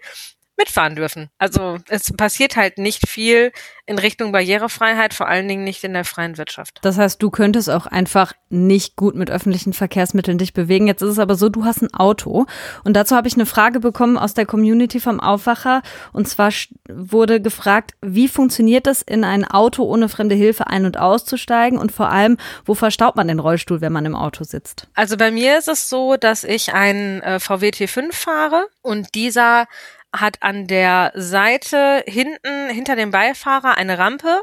mitfahren 0.63 0.95
dürfen. 0.95 1.29
Also 1.39 1.79
es 1.89 2.13
passiert 2.13 2.55
halt 2.57 2.79
nicht 2.79 3.09
viel 3.09 3.53
in 3.85 3.99
Richtung 3.99 4.31
Barrierefreiheit, 4.31 5.13
vor 5.13 5.27
allen 5.27 5.49
Dingen 5.49 5.65
nicht 5.65 5.83
in 5.83 5.93
der 5.93 6.05
freien 6.05 6.39
Wirtschaft. 6.39 6.79
Das 6.83 6.99
heißt, 6.99 7.21
du 7.21 7.31
könntest 7.31 7.69
auch 7.69 7.87
einfach 7.87 8.33
nicht 8.49 8.95
gut 8.95 9.17
mit 9.17 9.29
öffentlichen 9.29 9.73
Verkehrsmitteln 9.73 10.39
dich 10.39 10.53
bewegen. 10.53 10.87
Jetzt 10.87 11.03
ist 11.03 11.11
es 11.11 11.19
aber 11.19 11.35
so, 11.35 11.49
du 11.49 11.65
hast 11.65 11.83
ein 11.83 11.93
Auto. 11.93 12.47
Und 12.85 12.95
dazu 12.95 13.17
habe 13.17 13.27
ich 13.27 13.35
eine 13.35 13.45
Frage 13.45 13.81
bekommen 13.81 14.17
aus 14.17 14.35
der 14.35 14.47
Community 14.47 15.01
vom 15.01 15.19
Aufwacher. 15.19 15.83
Und 16.13 16.29
zwar 16.29 16.53
wurde 16.89 17.41
gefragt, 17.41 17.93
wie 18.01 18.29
funktioniert 18.29 18.87
es, 18.87 19.03
in 19.03 19.25
ein 19.25 19.45
Auto 19.45 19.83
ohne 19.83 20.09
fremde 20.09 20.37
Hilfe 20.37 20.69
ein- 20.69 20.87
und 20.87 20.97
auszusteigen? 20.97 21.77
Und 21.77 21.91
vor 21.91 22.09
allem, 22.09 22.37
wo 22.65 22.75
verstaubt 22.75 23.17
man 23.17 23.27
den 23.27 23.41
Rollstuhl, 23.41 23.81
wenn 23.81 23.93
man 23.93 24.07
im 24.07 24.15
Auto 24.15 24.45
sitzt? 24.45 24.87
Also 24.95 25.17
bei 25.17 25.33
mir 25.33 25.59
ist 25.59 25.69
es 25.69 25.89
so, 25.89 26.17
dass 26.17 26.45
ich 26.45 26.73
einen 26.73 27.21
äh, 27.23 27.41
VW 27.41 27.71
T5 27.71 28.13
fahre 28.13 28.69
und 28.81 29.17
dieser 29.17 29.67
hat 30.13 30.43
an 30.43 30.67
der 30.67 31.13
Seite 31.15 32.05
hinten 32.07 32.69
hinter 32.71 32.97
dem 32.97 33.11
Beifahrer 33.11 33.77
eine 33.77 33.99
Rampe, 33.99 34.43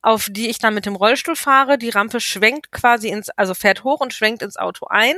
auf 0.00 0.28
die 0.30 0.48
ich 0.48 0.58
dann 0.58 0.74
mit 0.74 0.86
dem 0.86 0.96
Rollstuhl 0.96 1.36
fahre. 1.36 1.78
Die 1.78 1.90
Rampe 1.90 2.20
schwenkt 2.20 2.72
quasi 2.72 3.08
ins, 3.08 3.28
also 3.30 3.54
fährt 3.54 3.84
hoch 3.84 4.00
und 4.00 4.14
schwenkt 4.14 4.42
ins 4.42 4.56
Auto 4.56 4.86
ein. 4.86 5.14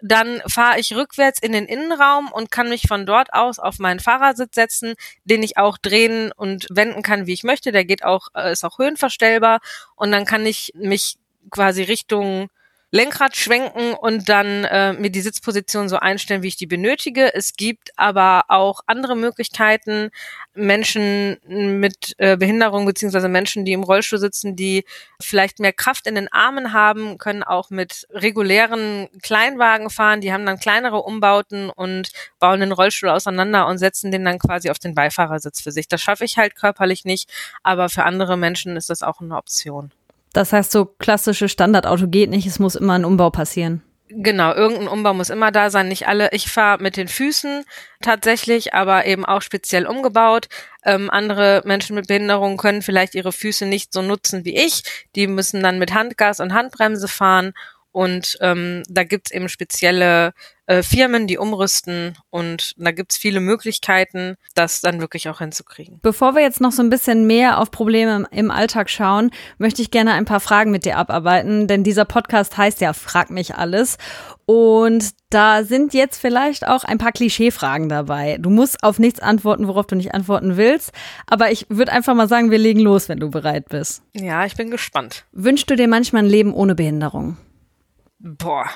Dann 0.00 0.42
fahre 0.46 0.78
ich 0.78 0.94
rückwärts 0.94 1.38
in 1.38 1.52
den 1.52 1.66
Innenraum 1.66 2.30
und 2.30 2.50
kann 2.50 2.68
mich 2.68 2.82
von 2.86 3.06
dort 3.06 3.32
aus 3.32 3.58
auf 3.58 3.78
meinen 3.78 4.00
Fahrersitz 4.00 4.54
setzen, 4.54 4.94
den 5.24 5.42
ich 5.42 5.56
auch 5.56 5.78
drehen 5.78 6.32
und 6.32 6.66
wenden 6.70 7.02
kann, 7.02 7.26
wie 7.26 7.32
ich 7.32 7.44
möchte. 7.44 7.72
Der 7.72 7.84
geht 7.84 8.04
auch, 8.04 8.28
äh, 8.34 8.52
ist 8.52 8.64
auch 8.64 8.78
höhenverstellbar 8.78 9.60
und 9.94 10.12
dann 10.12 10.26
kann 10.26 10.44
ich 10.44 10.72
mich 10.74 11.16
quasi 11.50 11.82
Richtung 11.82 12.50
Lenkrad 12.92 13.36
schwenken 13.36 13.94
und 13.94 14.28
dann 14.28 14.64
äh, 14.64 14.92
mir 14.92 15.10
die 15.10 15.20
Sitzposition 15.20 15.88
so 15.88 15.96
einstellen, 15.96 16.42
wie 16.42 16.48
ich 16.48 16.56
die 16.56 16.66
benötige. 16.66 17.34
Es 17.34 17.54
gibt 17.54 17.90
aber 17.96 18.44
auch 18.48 18.80
andere 18.86 19.16
Möglichkeiten, 19.16 20.10
Menschen 20.54 21.36
mit 21.46 22.14
äh, 22.18 22.36
Behinderung 22.36 22.86
beziehungsweise 22.86 23.28
Menschen, 23.28 23.64
die 23.64 23.72
im 23.72 23.82
Rollstuhl 23.82 24.20
sitzen, 24.20 24.54
die 24.54 24.84
vielleicht 25.20 25.58
mehr 25.58 25.72
Kraft 25.72 26.06
in 26.06 26.14
den 26.14 26.32
Armen 26.32 26.72
haben, 26.72 27.18
können 27.18 27.42
auch 27.42 27.70
mit 27.70 28.06
regulären 28.10 29.08
Kleinwagen 29.20 29.90
fahren. 29.90 30.20
Die 30.20 30.32
haben 30.32 30.46
dann 30.46 30.60
kleinere 30.60 31.02
Umbauten 31.02 31.70
und 31.70 32.10
bauen 32.38 32.60
den 32.60 32.72
Rollstuhl 32.72 33.08
auseinander 33.08 33.66
und 33.66 33.78
setzen 33.78 34.12
den 34.12 34.24
dann 34.24 34.38
quasi 34.38 34.70
auf 34.70 34.78
den 34.78 34.94
Beifahrersitz 34.94 35.60
für 35.60 35.72
sich. 35.72 35.88
Das 35.88 36.00
schaffe 36.00 36.24
ich 36.24 36.38
halt 36.38 36.54
körperlich 36.54 37.04
nicht, 37.04 37.28
aber 37.64 37.88
für 37.88 38.04
andere 38.04 38.36
Menschen 38.36 38.76
ist 38.76 38.90
das 38.90 39.02
auch 39.02 39.20
eine 39.20 39.36
Option. 39.36 39.92
Das 40.36 40.52
heißt, 40.52 40.70
so 40.70 40.84
klassische 40.84 41.48
Standardauto 41.48 42.08
geht 42.08 42.28
nicht, 42.28 42.46
es 42.46 42.58
muss 42.58 42.74
immer 42.74 42.92
ein 42.92 43.06
Umbau 43.06 43.30
passieren. 43.30 43.82
Genau, 44.10 44.52
irgendein 44.52 44.86
Umbau 44.86 45.14
muss 45.14 45.30
immer 45.30 45.50
da 45.50 45.70
sein. 45.70 45.88
Nicht 45.88 46.08
alle. 46.08 46.28
Ich 46.32 46.50
fahre 46.52 46.82
mit 46.82 46.98
den 46.98 47.08
Füßen 47.08 47.64
tatsächlich, 48.02 48.74
aber 48.74 49.06
eben 49.06 49.24
auch 49.24 49.40
speziell 49.40 49.86
umgebaut. 49.86 50.48
Ähm, 50.84 51.08
andere 51.10 51.62
Menschen 51.64 51.96
mit 51.96 52.08
Behinderung 52.08 52.58
können 52.58 52.82
vielleicht 52.82 53.14
ihre 53.14 53.32
Füße 53.32 53.64
nicht 53.64 53.94
so 53.94 54.02
nutzen 54.02 54.44
wie 54.44 54.56
ich. 54.56 54.82
Die 55.16 55.26
müssen 55.26 55.62
dann 55.62 55.78
mit 55.78 55.94
Handgas 55.94 56.38
und 56.38 56.52
Handbremse 56.52 57.08
fahren 57.08 57.54
und 57.96 58.36
ähm, 58.42 58.82
da 58.90 59.04
gibt's 59.04 59.30
eben 59.30 59.48
spezielle 59.48 60.34
äh, 60.66 60.82
Firmen, 60.82 61.26
die 61.26 61.38
umrüsten 61.38 62.18
und 62.28 62.74
da 62.76 62.90
gibt's 62.90 63.16
viele 63.16 63.40
Möglichkeiten, 63.40 64.36
das 64.54 64.82
dann 64.82 65.00
wirklich 65.00 65.30
auch 65.30 65.38
hinzukriegen. 65.38 65.98
Bevor 66.02 66.34
wir 66.34 66.42
jetzt 66.42 66.60
noch 66.60 66.72
so 66.72 66.82
ein 66.82 66.90
bisschen 66.90 67.26
mehr 67.26 67.58
auf 67.58 67.70
Probleme 67.70 68.26
im 68.32 68.50
Alltag 68.50 68.90
schauen, 68.90 69.30
möchte 69.56 69.80
ich 69.80 69.90
gerne 69.90 70.12
ein 70.12 70.26
paar 70.26 70.40
Fragen 70.40 70.72
mit 70.72 70.84
dir 70.84 70.98
abarbeiten, 70.98 71.68
denn 71.68 71.84
dieser 71.84 72.04
Podcast 72.04 72.58
heißt 72.58 72.82
ja 72.82 72.92
Frag 72.92 73.30
mich 73.30 73.54
alles. 73.54 73.96
Und 74.44 75.12
da 75.30 75.64
sind 75.64 75.94
jetzt 75.94 76.20
vielleicht 76.20 76.68
auch 76.68 76.84
ein 76.84 76.98
paar 76.98 77.12
Klischeefragen 77.12 77.88
dabei. 77.88 78.36
Du 78.38 78.50
musst 78.50 78.82
auf 78.84 78.98
nichts 78.98 79.20
antworten, 79.20 79.68
worauf 79.68 79.86
du 79.86 79.96
nicht 79.96 80.12
antworten 80.12 80.58
willst. 80.58 80.92
Aber 81.26 81.50
ich 81.50 81.64
würde 81.70 81.92
einfach 81.92 82.14
mal 82.14 82.28
sagen, 82.28 82.50
wir 82.50 82.58
legen 82.58 82.80
los, 82.80 83.08
wenn 83.08 83.20
du 83.20 83.30
bereit 83.30 83.70
bist. 83.70 84.02
Ja, 84.14 84.44
ich 84.44 84.54
bin 84.54 84.70
gespannt. 84.70 85.24
Wünschst 85.32 85.70
du 85.70 85.76
dir 85.76 85.88
manchmal 85.88 86.24
ein 86.24 86.28
Leben 86.28 86.52
ohne 86.52 86.74
Behinderung? 86.74 87.38
Boah. 88.18 88.68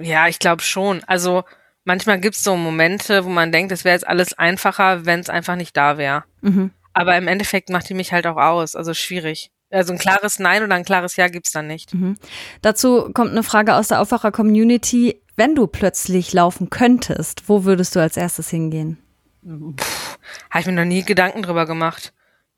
Ja, 0.00 0.28
ich 0.28 0.38
glaube 0.38 0.62
schon. 0.62 1.02
Also 1.04 1.44
manchmal 1.84 2.20
gibt's 2.20 2.42
so 2.42 2.56
Momente, 2.56 3.24
wo 3.24 3.28
man 3.28 3.52
denkt, 3.52 3.72
es 3.72 3.84
wäre 3.84 3.94
jetzt 3.94 4.06
alles 4.06 4.34
einfacher, 4.34 5.06
wenn 5.06 5.20
es 5.20 5.30
einfach 5.30 5.56
nicht 5.56 5.76
da 5.76 5.98
wäre. 5.98 6.24
Mhm. 6.40 6.70
Aber 6.92 7.16
im 7.16 7.28
Endeffekt 7.28 7.70
macht 7.70 7.88
die 7.88 7.94
mich 7.94 8.12
halt 8.12 8.26
auch 8.26 8.36
aus. 8.36 8.74
Also 8.74 8.94
schwierig. 8.94 9.50
Also 9.70 9.92
ein 9.92 9.98
klares 9.98 10.38
Nein 10.38 10.62
oder 10.62 10.74
ein 10.74 10.84
klares 10.84 11.16
Ja 11.16 11.28
gibt's 11.28 11.52
dann 11.52 11.66
nicht. 11.66 11.94
Mhm. 11.94 12.16
Dazu 12.62 13.10
kommt 13.12 13.32
eine 13.32 13.42
Frage 13.42 13.74
aus 13.74 13.88
der 13.88 14.00
Aufwacher-Community. 14.00 15.20
Wenn 15.36 15.54
du 15.54 15.66
plötzlich 15.66 16.32
laufen 16.32 16.70
könntest, 16.70 17.48
wo 17.48 17.64
würdest 17.64 17.94
du 17.94 18.00
als 18.00 18.16
erstes 18.16 18.48
hingehen? 18.48 18.98
Habe 19.44 20.60
ich 20.60 20.66
mir 20.66 20.72
noch 20.72 20.84
nie 20.84 21.04
Gedanken 21.04 21.42
drüber 21.42 21.66
gemacht. 21.66 22.12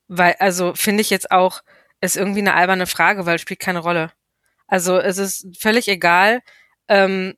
Weil, 0.08 0.36
also 0.38 0.72
finde 0.74 1.02
ich 1.02 1.10
jetzt 1.10 1.30
auch, 1.30 1.62
ist 2.00 2.16
irgendwie 2.16 2.40
eine 2.40 2.54
alberne 2.54 2.86
Frage, 2.86 3.26
weil 3.26 3.36
es 3.36 3.42
spielt 3.42 3.60
keine 3.60 3.80
Rolle. 3.80 4.12
Also 4.70 4.98
es 4.98 5.18
ist 5.18 5.46
völlig 5.58 5.88
egal, 5.88 6.40
ähm, 6.88 7.34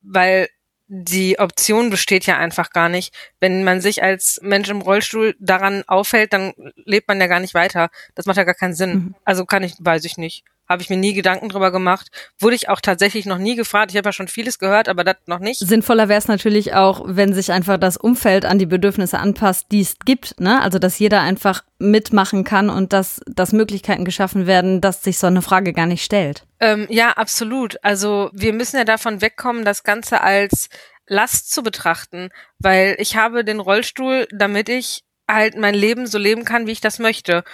weil 0.00 0.48
die 0.86 1.38
Option 1.38 1.90
besteht 1.90 2.26
ja 2.26 2.38
einfach 2.38 2.70
gar 2.70 2.88
nicht. 2.88 3.14
Wenn 3.38 3.64
man 3.64 3.80
sich 3.80 4.02
als 4.02 4.40
Mensch 4.42 4.68
im 4.68 4.80
Rollstuhl 4.80 5.36
daran 5.38 5.84
aufhält, 5.86 6.32
dann 6.32 6.52
lebt 6.84 7.06
man 7.08 7.20
ja 7.20 7.26
gar 7.26 7.40
nicht 7.40 7.54
weiter. 7.54 7.90
Das 8.14 8.26
macht 8.26 8.38
ja 8.38 8.44
gar 8.44 8.54
keinen 8.54 8.74
Sinn. 8.74 8.92
Mhm. 8.92 9.14
Also 9.24 9.46
kann 9.46 9.62
ich, 9.62 9.74
weiß 9.78 10.04
ich 10.04 10.16
nicht. 10.16 10.44
Habe 10.70 10.82
ich 10.82 10.88
mir 10.88 10.96
nie 10.96 11.14
Gedanken 11.14 11.48
drüber 11.48 11.72
gemacht. 11.72 12.12
Wurde 12.38 12.54
ich 12.54 12.68
auch 12.68 12.80
tatsächlich 12.80 13.26
noch 13.26 13.38
nie 13.38 13.56
gefragt. 13.56 13.90
Ich 13.90 13.96
habe 13.96 14.08
ja 14.08 14.12
schon 14.12 14.28
vieles 14.28 14.60
gehört, 14.60 14.88
aber 14.88 15.02
das 15.02 15.16
noch 15.26 15.40
nicht. 15.40 15.58
Sinnvoller 15.58 16.08
wäre 16.08 16.20
es 16.20 16.28
natürlich 16.28 16.74
auch, 16.74 17.02
wenn 17.06 17.34
sich 17.34 17.50
einfach 17.50 17.76
das 17.76 17.96
Umfeld 17.96 18.44
an 18.44 18.60
die 18.60 18.66
Bedürfnisse 18.66 19.18
anpasst, 19.18 19.66
die 19.72 19.80
es 19.80 19.96
gibt. 20.04 20.38
Ne? 20.38 20.62
Also 20.62 20.78
dass 20.78 21.00
jeder 21.00 21.22
einfach 21.22 21.64
mitmachen 21.80 22.44
kann 22.44 22.70
und 22.70 22.92
dass, 22.92 23.20
dass 23.26 23.52
Möglichkeiten 23.52 24.04
geschaffen 24.04 24.46
werden, 24.46 24.80
dass 24.80 25.02
sich 25.02 25.18
so 25.18 25.26
eine 25.26 25.42
Frage 25.42 25.72
gar 25.72 25.86
nicht 25.86 26.04
stellt. 26.04 26.44
Ähm, 26.60 26.86
ja, 26.88 27.10
absolut. 27.10 27.82
Also 27.82 28.30
wir 28.32 28.52
müssen 28.52 28.76
ja 28.76 28.84
davon 28.84 29.20
wegkommen, 29.22 29.64
das 29.64 29.82
Ganze 29.82 30.20
als 30.20 30.68
Last 31.08 31.50
zu 31.50 31.64
betrachten, 31.64 32.28
weil 32.60 32.94
ich 33.00 33.16
habe 33.16 33.44
den 33.44 33.58
Rollstuhl, 33.58 34.28
damit 34.30 34.68
ich 34.68 35.02
halt 35.28 35.56
mein 35.56 35.74
Leben 35.74 36.06
so 36.06 36.18
leben 36.18 36.44
kann, 36.44 36.66
wie 36.66 36.72
ich 36.72 36.80
das 36.80 36.98
möchte. 36.98 37.44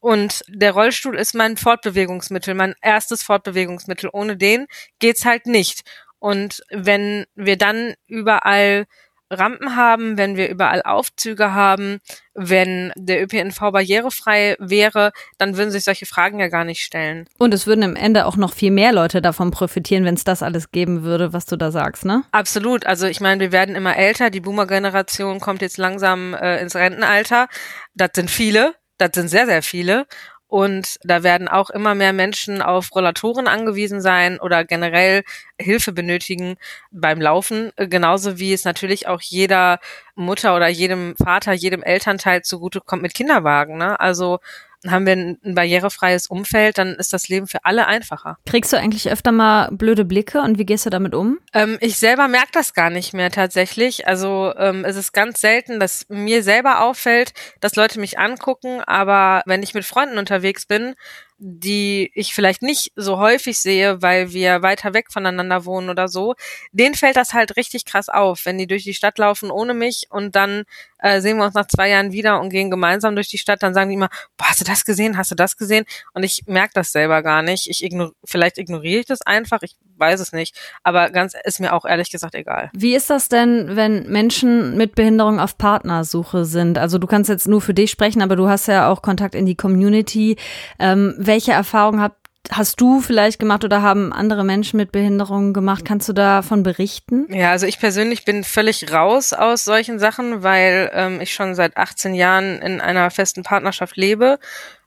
Und 0.00 0.42
der 0.48 0.72
Rollstuhl 0.72 1.16
ist 1.16 1.34
mein 1.34 1.56
Fortbewegungsmittel, 1.56 2.54
mein 2.54 2.74
erstes 2.80 3.22
Fortbewegungsmittel. 3.22 4.10
Ohne 4.12 4.36
den 4.36 4.66
geht's 4.98 5.24
halt 5.24 5.46
nicht. 5.46 5.82
Und 6.18 6.62
wenn 6.70 7.26
wir 7.34 7.56
dann 7.56 7.94
überall 8.06 8.86
Rampen 9.30 9.76
haben, 9.76 10.18
wenn 10.18 10.36
wir 10.36 10.48
überall 10.48 10.82
Aufzüge 10.82 11.54
haben, 11.54 12.00
wenn 12.34 12.92
der 12.96 13.22
ÖPNV 13.22 13.58
barrierefrei 13.58 14.56
wäre, 14.58 15.12
dann 15.38 15.56
würden 15.56 15.70
sich 15.70 15.84
solche 15.84 16.06
Fragen 16.06 16.40
ja 16.40 16.48
gar 16.48 16.64
nicht 16.64 16.82
stellen. 16.82 17.26
Und 17.38 17.54
es 17.54 17.66
würden 17.66 17.82
im 17.82 17.96
Ende 17.96 18.26
auch 18.26 18.36
noch 18.36 18.52
viel 18.52 18.72
mehr 18.72 18.92
Leute 18.92 19.22
davon 19.22 19.50
profitieren, 19.52 20.04
wenn 20.04 20.14
es 20.14 20.24
das 20.24 20.42
alles 20.42 20.72
geben 20.72 21.04
würde, 21.04 21.32
was 21.32 21.46
du 21.46 21.56
da 21.56 21.70
sagst, 21.70 22.04
ne? 22.04 22.24
Absolut. 22.32 22.86
Also 22.86 23.06
ich 23.06 23.20
meine, 23.20 23.40
wir 23.40 23.52
werden 23.52 23.76
immer 23.76 23.96
älter. 23.96 24.30
Die 24.30 24.40
Boomer-Generation 24.40 25.38
kommt 25.38 25.62
jetzt 25.62 25.78
langsam 25.78 26.34
äh, 26.34 26.60
ins 26.60 26.74
Rentenalter. 26.74 27.48
Das 27.94 28.10
sind 28.14 28.30
viele. 28.30 28.74
Das 29.00 29.10
sind 29.14 29.28
sehr, 29.28 29.46
sehr 29.46 29.62
viele. 29.62 30.06
Und 30.46 30.98
da 31.04 31.22
werden 31.22 31.46
auch 31.46 31.70
immer 31.70 31.94
mehr 31.94 32.12
Menschen 32.12 32.60
auf 32.60 32.92
Rollatoren 32.92 33.46
angewiesen 33.46 34.00
sein 34.00 34.40
oder 34.40 34.64
generell 34.64 35.22
Hilfe 35.60 35.92
benötigen 35.92 36.56
beim 36.90 37.20
Laufen. 37.20 37.70
Genauso 37.76 38.40
wie 38.40 38.52
es 38.52 38.64
natürlich 38.64 39.06
auch 39.06 39.20
jeder 39.20 39.78
Mutter 40.16 40.56
oder 40.56 40.66
jedem 40.66 41.14
Vater, 41.16 41.52
jedem 41.52 41.84
Elternteil 41.84 42.42
zugutekommt 42.42 43.00
mit 43.00 43.14
Kinderwagen. 43.14 43.78
Ne? 43.78 44.00
Also 44.00 44.40
haben 44.86 45.06
wir 45.06 45.12
ein, 45.12 45.38
ein 45.44 45.54
barrierefreies 45.54 46.26
Umfeld, 46.26 46.78
dann 46.78 46.94
ist 46.94 47.12
das 47.12 47.28
Leben 47.28 47.46
für 47.46 47.64
alle 47.64 47.86
einfacher. 47.86 48.38
Kriegst 48.46 48.72
du 48.72 48.78
eigentlich 48.78 49.10
öfter 49.10 49.32
mal 49.32 49.68
blöde 49.72 50.04
Blicke 50.04 50.40
und 50.40 50.58
wie 50.58 50.64
gehst 50.64 50.86
du 50.86 50.90
damit 50.90 51.14
um? 51.14 51.38
Ähm, 51.52 51.76
ich 51.80 51.98
selber 51.98 52.28
merke 52.28 52.50
das 52.52 52.72
gar 52.74 52.90
nicht 52.90 53.12
mehr 53.12 53.30
tatsächlich. 53.30 54.06
Also 54.06 54.54
ähm, 54.56 54.84
es 54.84 54.96
ist 54.96 55.12
ganz 55.12 55.40
selten, 55.40 55.80
dass 55.80 56.06
mir 56.08 56.42
selber 56.42 56.82
auffällt, 56.82 57.32
dass 57.60 57.76
Leute 57.76 58.00
mich 58.00 58.18
angucken, 58.18 58.80
aber 58.80 59.42
wenn 59.46 59.62
ich 59.62 59.74
mit 59.74 59.84
Freunden 59.84 60.18
unterwegs 60.18 60.66
bin, 60.66 60.94
die 61.42 62.10
ich 62.14 62.34
vielleicht 62.34 62.60
nicht 62.60 62.92
so 62.96 63.18
häufig 63.18 63.58
sehe, 63.58 64.02
weil 64.02 64.32
wir 64.32 64.60
weiter 64.60 64.92
weg 64.92 65.06
voneinander 65.10 65.64
wohnen 65.64 65.88
oder 65.88 66.06
so, 66.06 66.34
denen 66.70 66.94
fällt 66.94 67.16
das 67.16 67.32
halt 67.32 67.56
richtig 67.56 67.86
krass 67.86 68.10
auf, 68.10 68.44
wenn 68.44 68.58
die 68.58 68.66
durch 68.66 68.84
die 68.84 68.92
Stadt 68.92 69.16
laufen 69.16 69.50
ohne 69.50 69.72
mich 69.72 70.06
und 70.10 70.36
dann 70.36 70.64
äh, 71.02 71.20
sehen 71.20 71.38
wir 71.38 71.44
uns 71.44 71.54
nach 71.54 71.66
zwei 71.66 71.88
Jahren 71.88 72.12
wieder 72.12 72.40
und 72.40 72.50
gehen 72.50 72.70
gemeinsam 72.70 73.14
durch 73.14 73.28
die 73.28 73.38
Stadt, 73.38 73.62
dann 73.62 73.74
sagen 73.74 73.90
die 73.90 73.96
immer, 73.96 74.08
boah, 74.36 74.48
hast 74.48 74.60
du 74.60 74.64
das 74.64 74.84
gesehen, 74.84 75.16
hast 75.16 75.30
du 75.30 75.34
das 75.34 75.56
gesehen? 75.56 75.84
Und 76.14 76.22
ich 76.22 76.44
merke 76.46 76.72
das 76.74 76.92
selber 76.92 77.22
gar 77.22 77.42
nicht. 77.42 77.68
Ich 77.68 77.84
ignor 77.84 78.12
vielleicht 78.24 78.58
ignoriere 78.58 79.00
ich 79.00 79.06
das 79.06 79.22
einfach, 79.22 79.62
ich 79.62 79.76
weiß 79.96 80.20
es 80.20 80.32
nicht, 80.32 80.56
aber 80.82 81.10
ganz 81.10 81.34
ist 81.44 81.60
mir 81.60 81.72
auch 81.72 81.84
ehrlich 81.84 82.10
gesagt 82.10 82.34
egal. 82.34 82.70
Wie 82.72 82.94
ist 82.94 83.10
das 83.10 83.28
denn, 83.28 83.76
wenn 83.76 84.08
Menschen 84.10 84.76
mit 84.76 84.94
Behinderung 84.94 85.38
auf 85.38 85.58
Partnersuche 85.58 86.44
sind? 86.44 86.78
Also 86.78 86.98
du 86.98 87.06
kannst 87.06 87.28
jetzt 87.28 87.48
nur 87.48 87.60
für 87.60 87.74
dich 87.74 87.90
sprechen, 87.90 88.22
aber 88.22 88.36
du 88.36 88.48
hast 88.48 88.66
ja 88.66 88.90
auch 88.90 89.02
Kontakt 89.02 89.34
in 89.34 89.46
die 89.46 89.56
Community. 89.56 90.36
Ähm, 90.78 91.14
welche 91.18 91.52
Erfahrungen 91.52 92.00
habt 92.00 92.19
hast 92.50 92.80
du 92.80 93.00
vielleicht 93.00 93.38
gemacht 93.38 93.64
oder 93.64 93.82
haben 93.82 94.12
andere 94.12 94.44
Menschen 94.44 94.78
mit 94.78 94.92
Behinderungen 94.92 95.52
gemacht? 95.52 95.84
Kannst 95.84 96.08
du 96.08 96.12
davon 96.12 96.62
berichten? 96.62 97.26
Ja, 97.32 97.50
also 97.50 97.66
ich 97.66 97.78
persönlich 97.78 98.24
bin 98.24 98.44
völlig 98.44 98.92
raus 98.92 99.32
aus 99.32 99.64
solchen 99.64 99.98
Sachen, 99.98 100.42
weil 100.42 100.90
ähm, 100.94 101.20
ich 101.20 101.34
schon 101.34 101.54
seit 101.54 101.76
18 101.76 102.14
Jahren 102.14 102.58
in 102.60 102.80
einer 102.80 103.10
festen 103.10 103.42
Partnerschaft 103.42 103.96
lebe. 103.96 104.38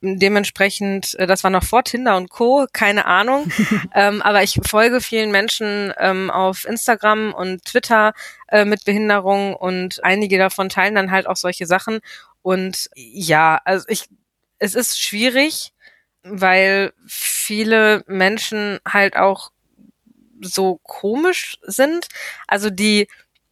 Dementsprechend, 0.02 1.14
äh, 1.16 1.28
das 1.28 1.44
war 1.44 1.52
noch 1.52 1.64
vor 1.64 1.84
Tinder 1.84 2.18
und 2.18 2.30
Co., 2.30 2.66
keine 2.74 3.06
Ahnung. 3.06 3.46
ähm, 3.94 4.22
aber 4.22 4.44
ich 4.44 4.60
folge 4.66 5.00
vielen 5.00 5.32
Menschen 5.32 5.94
ähm, 6.00 6.32
auf 6.32 6.66
Instagram 6.66 7.34
und 7.34 7.66
Twitter 7.66 8.14
äh, 8.48 8.66
mit 8.66 8.84
Behinderung 8.84 9.56
und 9.56 10.04
einige 10.04 10.38
davon 10.38 10.70
teilen 10.70 10.96
dann 10.96 11.12
halt 11.12 11.28
auch 11.28 11.38
solche 11.38 11.68
Sachen. 11.68 12.00
Und 12.42 12.90
ja, 12.96 13.62
also 13.64 13.86
ich, 13.88 14.10
es 14.58 14.76
ist 14.76 15.00
schwierig, 15.00 15.73
weil 16.24 16.94
viele 17.08 18.04
Menschen 18.08 18.80
halt 18.88 19.16
auch 19.18 19.52
so 20.42 20.80
komisch 20.84 21.58
sind. 21.64 22.08
Also 22.48 22.70
die 22.70 23.08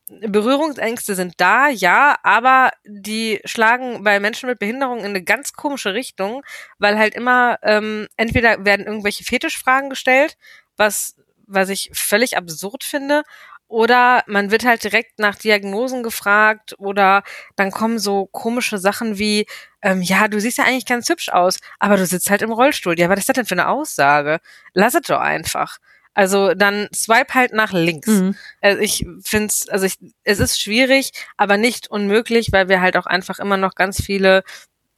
Berührungsängste 0.09 1.15
sind 1.15 1.35
da, 1.37 1.69
ja, 1.69 2.17
aber 2.23 2.71
die 2.85 3.39
schlagen 3.45 4.03
bei 4.03 4.19
Menschen 4.19 4.49
mit 4.49 4.59
Behinderung 4.59 4.99
in 4.99 5.05
eine 5.05 5.23
ganz 5.23 5.53
komische 5.53 5.93
Richtung, 5.93 6.43
weil 6.79 6.97
halt 6.97 7.15
immer 7.15 7.57
ähm, 7.63 8.07
entweder 8.17 8.65
werden 8.65 8.85
irgendwelche 8.85 9.23
Fetischfragen 9.23 9.89
gestellt, 9.89 10.37
was 10.75 11.15
was 11.47 11.69
ich 11.69 11.91
völlig 11.93 12.37
absurd 12.37 12.83
finde, 12.83 13.23
oder 13.71 14.21
man 14.27 14.51
wird 14.51 14.65
halt 14.65 14.83
direkt 14.83 15.17
nach 15.17 15.35
Diagnosen 15.35 16.03
gefragt 16.03 16.75
oder 16.77 17.23
dann 17.55 17.71
kommen 17.71 17.99
so 17.99 18.25
komische 18.25 18.77
Sachen 18.77 19.17
wie, 19.17 19.45
ähm, 19.81 20.01
ja, 20.01 20.27
du 20.27 20.41
siehst 20.41 20.57
ja 20.57 20.65
eigentlich 20.65 20.85
ganz 20.85 21.07
hübsch 21.07 21.29
aus, 21.29 21.57
aber 21.79 21.95
du 21.95 22.05
sitzt 22.05 22.29
halt 22.29 22.41
im 22.41 22.51
Rollstuhl. 22.51 22.99
Ja, 22.99 23.07
was 23.07 23.19
ist 23.19 23.29
das 23.29 23.35
denn 23.35 23.45
für 23.45 23.55
eine 23.55 23.69
Aussage? 23.69 24.39
Lass 24.73 24.93
es 24.93 25.03
doch 25.03 25.21
einfach. 25.21 25.77
Also 26.13 26.53
dann 26.53 26.89
swipe 26.93 27.33
halt 27.33 27.53
nach 27.53 27.71
links. 27.71 28.09
Mhm. 28.09 28.35
Also 28.59 28.81
ich 28.81 29.05
finde 29.23 29.47
es, 29.47 29.69
also 29.69 29.85
ich, 29.85 29.95
es 30.25 30.39
ist 30.41 30.61
schwierig, 30.61 31.11
aber 31.37 31.55
nicht 31.55 31.89
unmöglich, 31.89 32.51
weil 32.51 32.67
wir 32.67 32.81
halt 32.81 32.97
auch 32.97 33.05
einfach 33.05 33.39
immer 33.39 33.55
noch 33.55 33.75
ganz 33.75 34.01
viele 34.01 34.43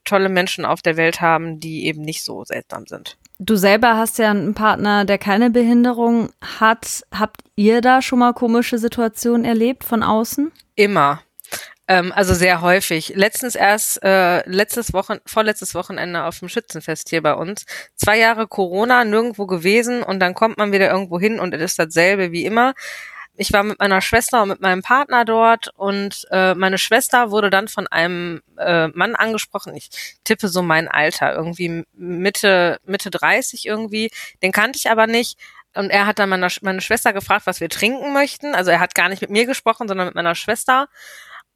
tolle 0.02 0.28
Menschen 0.28 0.64
auf 0.64 0.82
der 0.82 0.96
Welt 0.96 1.20
haben, 1.20 1.60
die 1.60 1.86
eben 1.86 2.02
nicht 2.02 2.24
so 2.24 2.44
seltsam 2.44 2.86
sind. 2.88 3.18
Du 3.38 3.56
selber 3.56 3.96
hast 3.96 4.18
ja 4.18 4.30
einen 4.30 4.54
Partner, 4.54 5.04
der 5.04 5.18
keine 5.18 5.50
Behinderung 5.50 6.30
hat. 6.40 7.04
Habt 7.12 7.42
ihr 7.56 7.80
da 7.80 8.00
schon 8.00 8.20
mal 8.20 8.32
komische 8.32 8.78
Situationen 8.78 9.44
erlebt 9.44 9.82
von 9.84 10.02
außen? 10.02 10.52
Immer. 10.76 11.20
Ähm, 11.86 12.12
also 12.14 12.32
sehr 12.32 12.60
häufig. 12.62 13.12
Letztens 13.16 13.56
erst, 13.56 14.02
äh, 14.02 14.48
letztes 14.48 14.92
Wochen, 14.92 15.18
vorletztes 15.26 15.74
Wochenende 15.74 16.24
auf 16.24 16.38
dem 16.38 16.48
Schützenfest 16.48 17.10
hier 17.10 17.22
bei 17.22 17.34
uns. 17.34 17.66
Zwei 17.94 18.18
Jahre 18.18 18.46
Corona, 18.46 19.04
nirgendwo 19.04 19.46
gewesen 19.46 20.02
und 20.02 20.20
dann 20.20 20.34
kommt 20.34 20.56
man 20.56 20.72
wieder 20.72 20.90
irgendwo 20.90 21.18
hin 21.18 21.40
und 21.40 21.52
es 21.54 21.60
ist 21.60 21.78
dasselbe 21.78 22.32
wie 22.32 22.44
immer 22.44 22.72
ich 23.36 23.52
war 23.52 23.62
mit 23.64 23.78
meiner 23.78 24.00
Schwester 24.00 24.42
und 24.42 24.48
mit 24.48 24.60
meinem 24.60 24.82
Partner 24.82 25.24
dort 25.24 25.68
und 25.76 26.26
äh, 26.30 26.54
meine 26.54 26.78
Schwester 26.78 27.30
wurde 27.30 27.50
dann 27.50 27.68
von 27.68 27.86
einem 27.88 28.42
äh, 28.58 28.88
Mann 28.88 29.16
angesprochen. 29.16 29.74
Ich 29.74 29.90
tippe 30.24 30.48
so 30.48 30.62
mein 30.62 30.88
Alter, 30.88 31.34
irgendwie 31.34 31.84
Mitte 31.94 32.78
Mitte 32.84 33.10
30 33.10 33.66
irgendwie. 33.66 34.10
Den 34.42 34.52
kannte 34.52 34.78
ich 34.78 34.90
aber 34.90 35.06
nicht. 35.06 35.38
Und 35.74 35.90
er 35.90 36.06
hat 36.06 36.20
dann 36.20 36.28
meine, 36.28 36.46
meine 36.62 36.80
Schwester 36.80 37.12
gefragt, 37.12 37.46
was 37.46 37.60
wir 37.60 37.68
trinken 37.68 38.12
möchten. 38.12 38.54
Also 38.54 38.70
er 38.70 38.78
hat 38.78 38.94
gar 38.94 39.08
nicht 39.08 39.22
mit 39.22 39.30
mir 39.30 39.46
gesprochen, 39.46 39.88
sondern 39.88 40.06
mit 40.06 40.14
meiner 40.14 40.36
Schwester 40.36 40.88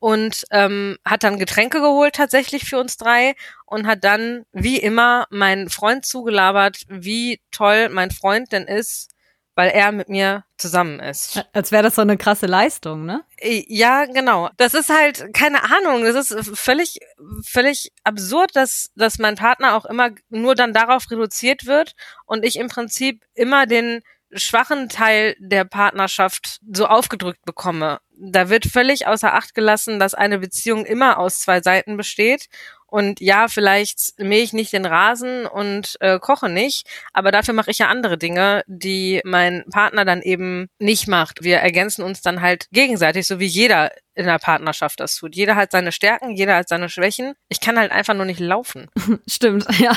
und 0.01 0.45
ähm, 0.51 0.97
hat 1.05 1.23
dann 1.23 1.39
Getränke 1.39 1.81
geholt 1.81 2.15
tatsächlich 2.15 2.65
für 2.65 2.79
uns 2.79 2.97
drei 2.97 3.35
und 3.67 3.87
hat 3.87 4.05
dann 4.05 4.45
wie 4.53 4.79
immer 4.79 5.27
meinen 5.31 5.71
Freund 5.71 6.05
zugelabert, 6.05 6.83
wie 6.89 7.41
toll 7.51 7.89
mein 7.89 8.11
Freund 8.11 8.53
denn 8.53 8.65
ist 8.65 9.11
weil 9.59 9.71
er 9.71 9.91
mit 9.91 10.09
mir 10.09 10.45
zusammen 10.57 11.01
ist. 11.01 11.45
Als 11.53 11.73
wäre 11.73 11.83
das 11.83 11.97
so 11.97 12.03
eine 12.03 12.17
krasse 12.17 12.47
Leistung, 12.47 13.05
ne? 13.05 13.25
Ja, 13.43 14.05
genau. 14.05 14.51
Das 14.57 14.73
ist 14.73 14.89
halt 14.89 15.35
keine 15.35 15.65
Ahnung. 15.65 16.05
Das 16.05 16.31
ist 16.31 16.57
völlig, 16.57 17.01
völlig 17.45 17.91
absurd, 18.05 18.55
dass, 18.55 18.93
dass 18.95 19.19
mein 19.19 19.35
Partner 19.35 19.75
auch 19.75 19.85
immer 19.85 20.11
nur 20.29 20.55
dann 20.55 20.73
darauf 20.73 21.11
reduziert 21.11 21.67
wird 21.67 21.97
und 22.25 22.45
ich 22.45 22.55
im 22.55 22.69
Prinzip 22.69 23.25
immer 23.35 23.67
den 23.67 24.03
schwachen 24.33 24.89
Teil 24.89 25.37
der 25.39 25.65
Partnerschaft 25.65 26.61
so 26.73 26.87
aufgedrückt 26.87 27.45
bekomme. 27.45 28.01
Da 28.21 28.49
wird 28.49 28.67
völlig 28.67 29.07
außer 29.07 29.35
Acht 29.35 29.55
gelassen, 29.55 29.99
dass 29.99 30.15
eine 30.15 30.39
Beziehung 30.39 30.85
immer 30.85 31.19
aus 31.19 31.41
zwei 31.41 31.61
Seiten 31.61 31.97
besteht 31.97 32.49
und 32.91 33.21
ja, 33.21 33.49
vielleicht 33.49 34.19
mähe 34.19 34.43
ich 34.43 34.55
nicht 34.55 34.73
den 34.73 34.87
Rasen 34.87 35.45
und 35.45 35.97
äh, 36.01 36.19
koche 36.19 36.49
nicht, 36.49 36.89
aber 37.13 37.31
dafür 37.31 37.53
mache 37.53 37.71
ich 37.71 37.79
ja 37.79 37.89
andere 37.89 38.17
Dinge, 38.17 38.65
die 38.67 39.21
mein 39.25 39.65
Partner 39.71 40.07
dann 40.07 40.23
eben 40.23 40.69
nicht 40.79 41.07
macht. 41.07 41.43
Wir 41.43 41.59
ergänzen 41.59 42.03
uns 42.03 42.23
dann 42.23 42.41
halt 42.41 42.67
gegenseitig, 42.73 43.27
so 43.27 43.39
wie 43.41 43.47
jeder 43.47 43.93
in 44.15 44.25
der 44.25 44.39
Partnerschaft 44.39 45.01
das 45.01 45.17
tut. 45.17 45.37
Jeder 45.37 45.55
hat 45.55 45.71
seine 45.71 45.93
Stärken, 45.93 46.35
jeder 46.35 46.57
hat 46.57 46.71
seine 46.71 46.89
Schwächen. 46.89 47.35
Ich 47.51 47.61
kann 47.61 47.79
halt 47.79 47.93
einfach 47.93 48.15
nur 48.15 48.25
nicht 48.25 48.41
laufen. 48.41 48.89
Stimmt, 49.29 49.67
ja. 49.79 49.93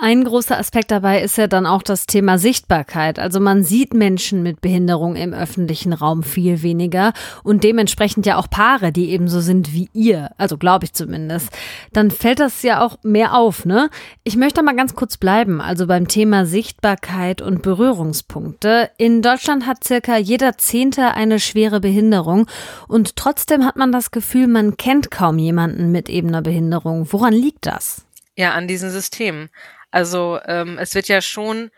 Ein 0.00 0.22
großer 0.22 0.56
Aspekt 0.56 0.92
dabei 0.92 1.22
ist 1.22 1.38
ja 1.38 1.48
dann 1.48 1.66
auch 1.66 1.82
das 1.82 2.06
Thema 2.06 2.38
Sichtbarkeit. 2.38 3.18
Also 3.18 3.40
man 3.40 3.64
sieht 3.64 3.94
Menschen 3.94 4.44
mit 4.44 4.60
Behinderung 4.60 5.16
im 5.16 5.34
öffentlichen 5.34 5.92
Raum 5.92 6.22
viel 6.22 6.62
weniger 6.62 7.12
und 7.42 7.64
dementsprechend 7.64 8.24
ja 8.24 8.36
auch 8.36 8.48
Paare, 8.48 8.92
die 8.92 9.10
ebenso 9.10 9.40
sind 9.40 9.72
wie 9.72 9.90
ihr. 9.92 10.30
Also 10.38 10.56
glaube 10.56 10.84
ich 10.84 10.92
zumindest. 10.92 11.48
Dann 11.92 12.12
fällt 12.12 12.38
das 12.38 12.62
ja 12.62 12.80
auch 12.80 12.98
mehr 13.02 13.34
auf, 13.34 13.64
ne? 13.64 13.90
Ich 14.22 14.36
möchte 14.36 14.62
mal 14.62 14.76
ganz 14.76 14.94
kurz 14.94 15.16
bleiben. 15.16 15.60
Also 15.60 15.88
beim 15.88 16.06
Thema 16.06 16.46
Sichtbarkeit 16.46 17.42
und 17.42 17.62
Berührungspunkte. 17.62 18.90
In 18.98 19.20
Deutschland 19.20 19.66
hat 19.66 19.82
circa 19.82 20.16
jeder 20.16 20.58
Zehnte 20.58 21.14
eine 21.14 21.40
schwere 21.40 21.80
Behinderung 21.80 22.46
und 22.86 23.16
trotzdem 23.16 23.64
hat 23.64 23.74
man 23.74 23.90
das 23.90 24.12
Gefühl, 24.12 24.46
man 24.46 24.76
kennt 24.76 25.10
kaum 25.10 25.40
jemanden 25.40 25.90
mit 25.90 26.08
eben 26.08 26.28
einer 26.28 26.42
Behinderung. 26.42 27.08
Woran 27.10 27.32
liegt 27.32 27.66
das? 27.66 28.04
Ja, 28.36 28.52
an 28.52 28.68
diesen 28.68 28.90
Systemen. 28.90 29.50
Also 29.90 30.38
ähm, 30.46 30.78
es 30.78 30.94
wird 30.94 31.08
ja 31.08 31.20
schon 31.20 31.70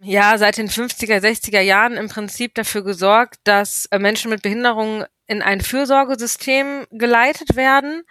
ja 0.00 0.36
seit 0.38 0.58
den 0.58 0.68
50er, 0.68 1.18
60er 1.20 1.60
Jahren 1.60 1.96
im 1.96 2.08
Prinzip 2.08 2.54
dafür 2.54 2.84
gesorgt, 2.84 3.36
dass 3.44 3.86
äh, 3.86 3.98
Menschen 3.98 4.30
mit 4.30 4.42
Behinderungen 4.42 5.04
in 5.26 5.42
ein 5.42 5.60
Fürsorgesystem 5.60 6.86
geleitet 6.90 7.56
werden, 7.56 8.02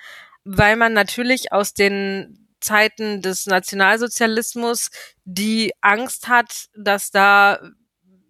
weil 0.44 0.76
man 0.76 0.94
natürlich 0.94 1.52
aus 1.52 1.74
den 1.74 2.48
Zeiten 2.60 3.22
des 3.22 3.46
Nationalsozialismus 3.46 4.90
die 5.26 5.74
Angst 5.82 6.28
hat, 6.28 6.70
dass 6.76 7.12
da 7.12 7.60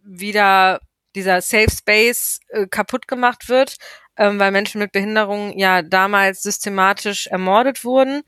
wieder 0.04 0.82
dieser 1.16 1.42
Safe 1.42 1.72
Space 1.72 2.40
äh, 2.50 2.68
kaputt 2.68 3.08
gemacht 3.08 3.48
wird, 3.48 3.78
ähm, 4.18 4.40
weil 4.40 4.52
Menschen 4.52 4.80
mit 4.80 4.92
Behinderungen 4.92 5.58
ja 5.58 5.82
damals 5.82 6.42
systematisch 6.42 7.28
ermordet 7.28 7.86
wurden. 7.86 8.24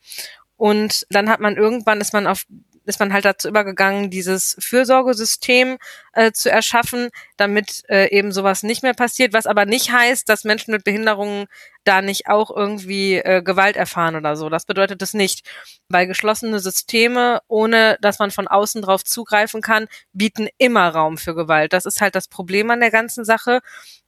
Und 0.55 1.05
dann 1.09 1.29
hat 1.29 1.39
man 1.39 1.57
irgendwann 1.57 1.99
ist 1.99 2.13
man 2.13 2.27
auf 2.27 2.45
ist 2.85 2.99
man 2.99 3.13
halt 3.13 3.25
dazu 3.25 3.47
übergegangen, 3.47 4.09
dieses 4.09 4.55
Fürsorgesystem 4.59 5.77
äh, 6.13 6.31
zu 6.31 6.49
erschaffen, 6.49 7.09
damit 7.37 7.83
äh, 7.89 8.09
eben 8.09 8.31
sowas 8.31 8.63
nicht 8.63 8.83
mehr 8.83 8.93
passiert, 8.93 9.33
was 9.33 9.47
aber 9.47 9.65
nicht 9.65 9.91
heißt, 9.91 10.27
dass 10.29 10.43
Menschen 10.43 10.71
mit 10.71 10.83
Behinderungen 10.83 11.45
da 11.83 12.01
nicht 12.01 12.27
auch 12.27 12.55
irgendwie 12.55 13.15
äh, 13.15 13.41
Gewalt 13.41 13.75
erfahren 13.75 14.15
oder 14.15 14.35
so. 14.35 14.49
Das 14.49 14.65
bedeutet 14.65 15.01
es 15.01 15.13
nicht. 15.13 15.47
Weil 15.89 16.07
geschlossene 16.07 16.59
Systeme, 16.59 17.41
ohne 17.47 17.97
dass 18.01 18.19
man 18.19 18.31
von 18.31 18.47
außen 18.47 18.81
drauf 18.81 19.03
zugreifen 19.03 19.61
kann, 19.61 19.87
bieten 20.13 20.47
immer 20.57 20.89
Raum 20.89 21.17
für 21.17 21.35
Gewalt. 21.35 21.73
Das 21.73 21.85
ist 21.85 22.01
halt 22.01 22.15
das 22.15 22.27
Problem 22.27 22.71
an 22.71 22.79
der 22.79 22.91
ganzen 22.91 23.23
Sache. 23.23 23.61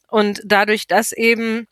Und 0.08 0.42
dadurch, 0.46 0.88
dass 0.88 1.12
eben 1.12 1.68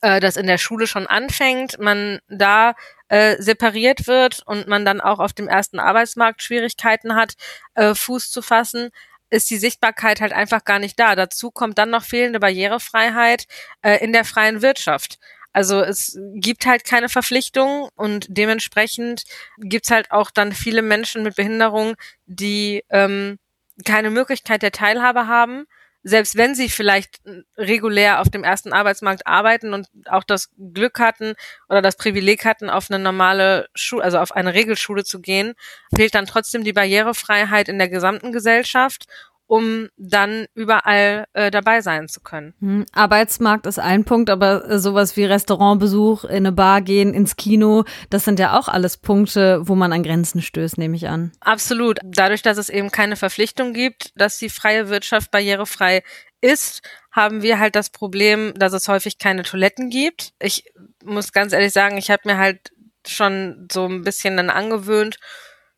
äh, 0.00 0.20
das 0.20 0.36
in 0.36 0.46
der 0.46 0.58
Schule 0.58 0.86
schon 0.86 1.06
anfängt, 1.06 1.78
man 1.78 2.20
da 2.28 2.74
äh, 3.08 3.40
separiert 3.40 4.06
wird 4.06 4.42
und 4.46 4.68
man 4.68 4.84
dann 4.84 5.00
auch 5.00 5.18
auf 5.18 5.32
dem 5.32 5.48
ersten 5.48 5.78
Arbeitsmarkt 5.78 6.42
Schwierigkeiten 6.42 7.14
hat, 7.14 7.34
äh, 7.74 7.94
Fuß 7.94 8.30
zu 8.30 8.42
fassen, 8.42 8.90
ist 9.30 9.50
die 9.50 9.58
Sichtbarkeit 9.58 10.20
halt 10.20 10.32
einfach 10.32 10.64
gar 10.64 10.78
nicht 10.78 10.98
da. 10.98 11.14
Dazu 11.14 11.50
kommt 11.50 11.78
dann 11.78 11.90
noch 11.90 12.04
fehlende 12.04 12.40
Barrierefreiheit 12.40 13.46
äh, 13.82 14.02
in 14.02 14.12
der 14.12 14.24
freien 14.24 14.62
Wirtschaft. 14.62 15.18
Also 15.52 15.80
es 15.80 16.18
gibt 16.34 16.66
halt 16.66 16.84
keine 16.84 17.08
Verpflichtungen 17.08 17.88
und 17.96 18.26
dementsprechend 18.28 19.24
gibt's 19.58 19.90
halt 19.90 20.10
auch 20.10 20.30
dann 20.30 20.52
viele 20.52 20.82
Menschen 20.82 21.22
mit 21.22 21.36
Behinderung, 21.36 21.94
die 22.26 22.84
ähm, 22.90 23.38
keine 23.84 24.10
Möglichkeit 24.10 24.62
der 24.62 24.72
Teilhabe 24.72 25.26
haben 25.26 25.66
selbst 26.08 26.36
wenn 26.36 26.54
sie 26.54 26.68
vielleicht 26.68 27.20
regulär 27.56 28.20
auf 28.20 28.30
dem 28.30 28.44
ersten 28.44 28.72
Arbeitsmarkt 28.72 29.26
arbeiten 29.26 29.74
und 29.74 29.88
auch 30.06 30.24
das 30.24 30.50
Glück 30.56 30.98
hatten 30.98 31.34
oder 31.68 31.82
das 31.82 31.96
Privileg 31.96 32.44
hatten, 32.44 32.70
auf 32.70 32.90
eine 32.90 33.02
normale 33.02 33.68
Schule, 33.74 34.02
also 34.02 34.18
auf 34.18 34.32
eine 34.32 34.54
Regelschule 34.54 35.04
zu 35.04 35.20
gehen, 35.20 35.54
fehlt 35.94 36.14
dann 36.14 36.26
trotzdem 36.26 36.64
die 36.64 36.72
Barrierefreiheit 36.72 37.68
in 37.68 37.78
der 37.78 37.88
gesamten 37.88 38.32
Gesellschaft 38.32 39.06
um 39.48 39.88
dann 39.96 40.46
überall 40.54 41.24
äh, 41.32 41.50
dabei 41.50 41.80
sein 41.80 42.06
zu 42.06 42.20
können. 42.20 42.54
Hm, 42.60 42.86
Arbeitsmarkt 42.92 43.66
ist 43.66 43.78
ein 43.78 44.04
Punkt, 44.04 44.28
aber 44.28 44.70
äh, 44.70 44.78
sowas 44.78 45.16
wie 45.16 45.24
Restaurantbesuch, 45.24 46.24
in 46.24 46.36
eine 46.36 46.52
Bar 46.52 46.82
gehen, 46.82 47.14
ins 47.14 47.34
Kino, 47.34 47.84
das 48.10 48.26
sind 48.26 48.38
ja 48.38 48.58
auch 48.58 48.68
alles 48.68 48.98
Punkte, 48.98 49.66
wo 49.66 49.74
man 49.74 49.92
an 49.92 50.02
Grenzen 50.02 50.42
stößt, 50.42 50.76
nehme 50.76 50.96
ich 50.96 51.08
an. 51.08 51.32
Absolut. 51.40 51.98
Dadurch, 52.04 52.42
dass 52.42 52.58
es 52.58 52.68
eben 52.68 52.90
keine 52.90 53.16
Verpflichtung 53.16 53.72
gibt, 53.72 54.12
dass 54.20 54.38
die 54.38 54.50
freie 54.50 54.90
Wirtschaft 54.90 55.30
barrierefrei 55.30 56.02
ist, 56.42 56.82
haben 57.10 57.42
wir 57.42 57.58
halt 57.58 57.74
das 57.74 57.88
Problem, 57.88 58.52
dass 58.54 58.74
es 58.74 58.86
häufig 58.86 59.18
keine 59.18 59.44
Toiletten 59.44 59.88
gibt. 59.88 60.34
Ich 60.40 60.64
muss 61.02 61.32
ganz 61.32 61.54
ehrlich 61.54 61.72
sagen, 61.72 61.96
ich 61.96 62.10
habe 62.10 62.22
mir 62.26 62.36
halt 62.36 62.70
schon 63.06 63.66
so 63.72 63.86
ein 63.86 64.02
bisschen 64.02 64.36
dann 64.36 64.50
angewöhnt, 64.50 65.18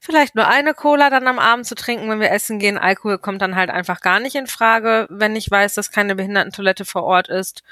vielleicht 0.00 0.34
nur 0.34 0.48
eine 0.48 0.74
Cola 0.74 1.10
dann 1.10 1.28
am 1.28 1.38
Abend 1.38 1.66
zu 1.66 1.74
trinken, 1.74 2.10
wenn 2.10 2.20
wir 2.20 2.32
essen 2.32 2.58
gehen. 2.58 2.78
Alkohol 2.78 3.18
kommt 3.18 3.42
dann 3.42 3.54
halt 3.54 3.70
einfach 3.70 4.00
gar 4.00 4.18
nicht 4.18 4.34
in 4.34 4.46
Frage, 4.46 5.06
wenn 5.10 5.36
ich 5.36 5.50
weiß, 5.50 5.74
dass 5.74 5.92
keine 5.92 6.16
Behindertentoilette 6.16 6.84
vor 6.84 7.04
Ort 7.04 7.28
ist. 7.28 7.62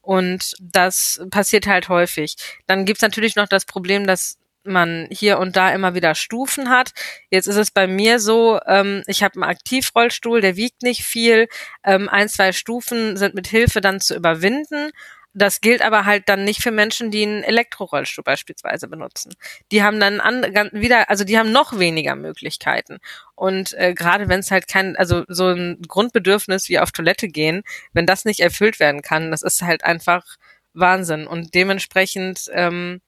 Und 0.00 0.54
das 0.60 1.22
passiert 1.30 1.66
halt 1.66 1.88
häufig. 1.88 2.36
Dann 2.66 2.84
gibt's 2.84 3.02
natürlich 3.02 3.36
noch 3.36 3.48
das 3.48 3.64
Problem, 3.64 4.06
dass 4.06 4.38
man 4.64 5.08
hier 5.10 5.38
und 5.38 5.56
da 5.56 5.72
immer 5.72 5.94
wieder 5.94 6.14
Stufen 6.14 6.70
hat. 6.70 6.92
Jetzt 7.30 7.46
ist 7.46 7.56
es 7.56 7.70
bei 7.70 7.86
mir 7.86 8.18
so, 8.18 8.60
ähm, 8.66 9.02
ich 9.06 9.22
habe 9.22 9.34
einen 9.34 9.44
Aktivrollstuhl, 9.44 10.40
der 10.40 10.56
wiegt 10.56 10.82
nicht 10.82 11.04
viel. 11.04 11.48
Ähm, 11.84 12.08
ein, 12.08 12.28
zwei 12.28 12.52
Stufen 12.52 13.16
sind 13.16 13.34
mit 13.34 13.46
Hilfe 13.46 13.80
dann 13.80 14.00
zu 14.00 14.14
überwinden. 14.14 14.90
Das 15.36 15.60
gilt 15.60 15.82
aber 15.82 16.04
halt 16.04 16.28
dann 16.28 16.44
nicht 16.44 16.62
für 16.62 16.70
Menschen, 16.70 17.10
die 17.10 17.24
einen 17.24 17.42
Elektrorollstuhl 17.42 18.22
beispielsweise 18.22 18.86
benutzen. 18.86 19.34
Die 19.72 19.82
haben 19.82 19.98
dann 19.98 20.20
an, 20.20 20.42
wieder, 20.72 21.10
also 21.10 21.24
die 21.24 21.36
haben 21.38 21.50
noch 21.50 21.78
weniger 21.78 22.14
Möglichkeiten. 22.14 22.98
Und 23.34 23.72
äh, 23.74 23.94
gerade 23.94 24.28
wenn 24.28 24.40
es 24.40 24.52
halt 24.52 24.68
kein, 24.68 24.96
also 24.96 25.24
so 25.26 25.48
ein 25.48 25.82
Grundbedürfnis 25.88 26.68
wie 26.68 26.78
auf 26.78 26.92
Toilette 26.92 27.26
gehen, 27.28 27.64
wenn 27.92 28.06
das 28.06 28.24
nicht 28.24 28.40
erfüllt 28.40 28.78
werden 28.78 29.02
kann, 29.02 29.32
das 29.32 29.42
ist 29.42 29.62
halt 29.62 29.82
einfach 29.82 30.24
Wahnsinn. 30.72 31.26
Und 31.26 31.54
dementsprechend 31.54 32.48
ähm, 32.52 33.00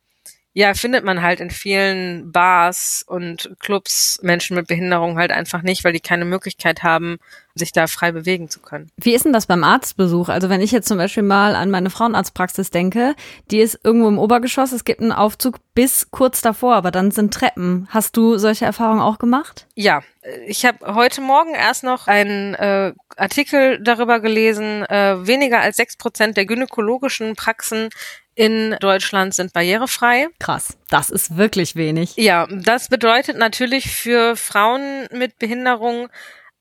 ja, 0.56 0.72
findet 0.72 1.04
man 1.04 1.20
halt 1.20 1.40
in 1.40 1.50
vielen 1.50 2.32
Bars 2.32 3.04
und 3.06 3.54
Clubs 3.60 4.18
Menschen 4.22 4.56
mit 4.56 4.66
Behinderung 4.66 5.18
halt 5.18 5.30
einfach 5.30 5.60
nicht, 5.60 5.84
weil 5.84 5.92
die 5.92 6.00
keine 6.00 6.24
Möglichkeit 6.24 6.82
haben, 6.82 7.18
sich 7.54 7.72
da 7.72 7.86
frei 7.86 8.10
bewegen 8.10 8.48
zu 8.48 8.60
können. 8.60 8.90
Wie 8.96 9.14
ist 9.14 9.26
denn 9.26 9.34
das 9.34 9.44
beim 9.44 9.64
Arztbesuch? 9.64 10.30
Also 10.30 10.48
wenn 10.48 10.62
ich 10.62 10.72
jetzt 10.72 10.88
zum 10.88 10.96
Beispiel 10.96 11.24
mal 11.24 11.54
an 11.54 11.70
meine 11.70 11.90
Frauenarztpraxis 11.90 12.70
denke, 12.70 13.14
die 13.50 13.60
ist 13.60 13.78
irgendwo 13.84 14.08
im 14.08 14.18
Obergeschoss, 14.18 14.72
es 14.72 14.84
gibt 14.84 15.02
einen 15.02 15.12
Aufzug 15.12 15.58
bis 15.74 16.10
kurz 16.10 16.40
davor, 16.40 16.74
aber 16.74 16.90
dann 16.90 17.10
sind 17.10 17.34
Treppen. 17.34 17.86
Hast 17.90 18.16
du 18.16 18.38
solche 18.38 18.64
Erfahrungen 18.64 19.02
auch 19.02 19.18
gemacht? 19.18 19.66
Ja, 19.74 20.00
ich 20.46 20.64
habe 20.64 20.94
heute 20.94 21.20
Morgen 21.20 21.54
erst 21.54 21.84
noch 21.84 22.06
einen 22.06 22.54
äh, 22.54 22.94
Artikel 23.18 23.78
darüber 23.82 24.20
gelesen, 24.20 24.86
äh, 24.86 25.26
weniger 25.26 25.60
als 25.60 25.76
sechs 25.76 25.98
Prozent 25.98 26.38
der 26.38 26.46
gynäkologischen 26.46 27.36
Praxen 27.36 27.90
in 28.36 28.76
Deutschland 28.80 29.34
sind 29.34 29.52
barrierefrei. 29.52 30.28
Krass, 30.38 30.76
das 30.90 31.10
ist 31.10 31.36
wirklich 31.36 31.74
wenig. 31.74 32.14
Ja, 32.16 32.46
das 32.46 32.88
bedeutet 32.88 33.36
natürlich 33.36 33.90
für 33.90 34.36
Frauen 34.36 35.08
mit 35.10 35.38
Behinderung, 35.38 36.08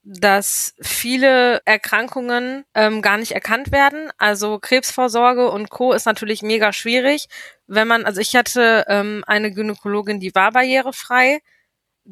dass 0.03 0.73
viele 0.81 1.61
Erkrankungen 1.65 2.63
ähm, 2.75 3.01
gar 3.01 3.17
nicht 3.17 3.33
erkannt 3.33 3.71
werden. 3.71 4.09
Also 4.17 4.57
Krebsvorsorge 4.59 5.51
und 5.51 5.69
Co. 5.69 5.91
ist 5.93 6.05
natürlich 6.05 6.41
mega 6.41 6.71
schwierig. 6.71 7.27
Wenn 7.67 7.87
man, 7.87 8.05
also 8.05 8.21
ich 8.21 8.35
hatte 8.35 8.85
ähm, 8.87 9.23
eine 9.27 9.51
Gynäkologin, 9.51 10.19
die 10.19 10.33
war 10.33 10.51
barrierefrei, 10.51 11.41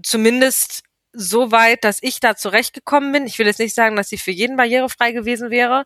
zumindest 0.04 0.84
so 1.14 1.52
weit, 1.52 1.84
dass 1.84 2.00
ich 2.02 2.20
da 2.20 2.36
zurechtgekommen 2.36 3.12
bin. 3.12 3.28
Ich 3.28 3.40
will 3.40 3.46
jetzt 3.46 3.60
nicht 3.60 3.76
sagen, 3.76 3.96
dass 3.96 4.10
sie 4.10 4.18
für 4.18 4.32
jeden 4.32 4.58
barrierefrei 4.58 5.12
gewesen 5.12 5.52
wäre, 5.52 5.86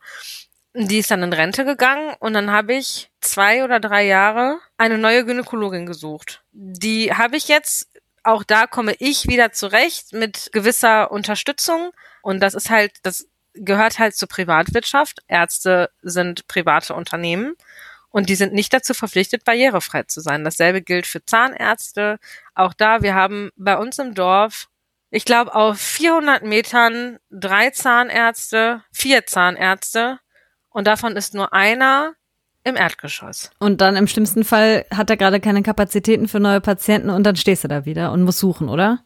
die 0.77 0.99
ist 0.99 1.11
dann 1.11 1.23
in 1.23 1.33
Rente 1.33 1.65
gegangen 1.65 2.15
und 2.19 2.33
dann 2.33 2.51
habe 2.51 2.75
ich 2.75 3.09
zwei 3.21 3.63
oder 3.63 3.79
drei 3.79 4.05
Jahre 4.05 4.59
eine 4.77 4.97
neue 4.97 5.25
Gynäkologin 5.25 5.85
gesucht. 5.85 6.43
Die 6.51 7.13
habe 7.13 7.37
ich 7.37 7.47
jetzt, 7.47 7.89
auch 8.23 8.43
da 8.43 8.67
komme 8.67 8.93
ich 8.99 9.27
wieder 9.27 9.51
zurecht 9.51 10.13
mit 10.13 10.49
gewisser 10.51 11.11
Unterstützung 11.11 11.91
und 12.21 12.41
das 12.41 12.53
ist 12.53 12.69
halt, 12.69 12.91
das 13.03 13.27
gehört 13.53 13.97
halt 13.97 14.15
zur 14.15 14.27
Privatwirtschaft. 14.27 15.23
Ärzte 15.27 15.89
sind 16.03 16.47
private 16.47 16.93
Unternehmen 16.93 17.55
und 18.09 18.29
die 18.29 18.35
sind 18.35 18.53
nicht 18.53 18.73
dazu 18.73 18.93
verpflichtet, 18.93 19.43
barrierefrei 19.45 20.03
zu 20.03 20.21
sein. 20.21 20.43
Dasselbe 20.43 20.81
gilt 20.81 21.07
für 21.07 21.25
Zahnärzte. 21.25 22.19
Auch 22.53 22.73
da, 22.73 23.01
wir 23.01 23.15
haben 23.15 23.49
bei 23.55 23.77
uns 23.77 23.97
im 23.97 24.13
Dorf 24.13 24.67
ich 25.09 25.23
glaube, 25.23 25.55
auf 25.55 25.79
400 25.79 26.43
Metern 26.43 27.17
drei 27.29 27.69
Zahnärzte, 27.69 28.83
vier 28.91 29.25
Zahnärzte 29.25 30.19
und 30.77 30.85
davon 30.85 31.15
ist 31.15 31.33
nur 31.33 31.53
einer 31.53 32.13
im 32.63 32.75
Erdgeschoss. 32.75 33.49
Und 33.57 33.81
dann 33.81 33.95
im 33.95 34.07
schlimmsten 34.07 34.43
Fall 34.43 34.85
hat 34.93 35.09
er 35.09 35.17
gerade 35.17 35.39
keine 35.39 35.63
Kapazitäten 35.63 36.27
für 36.27 36.39
neue 36.39 36.61
Patienten 36.61 37.09
und 37.09 37.23
dann 37.23 37.35
stehst 37.35 37.63
du 37.63 37.67
da 37.67 37.85
wieder 37.85 38.11
und 38.11 38.21
musst 38.21 38.37
suchen, 38.37 38.69
oder? 38.69 38.99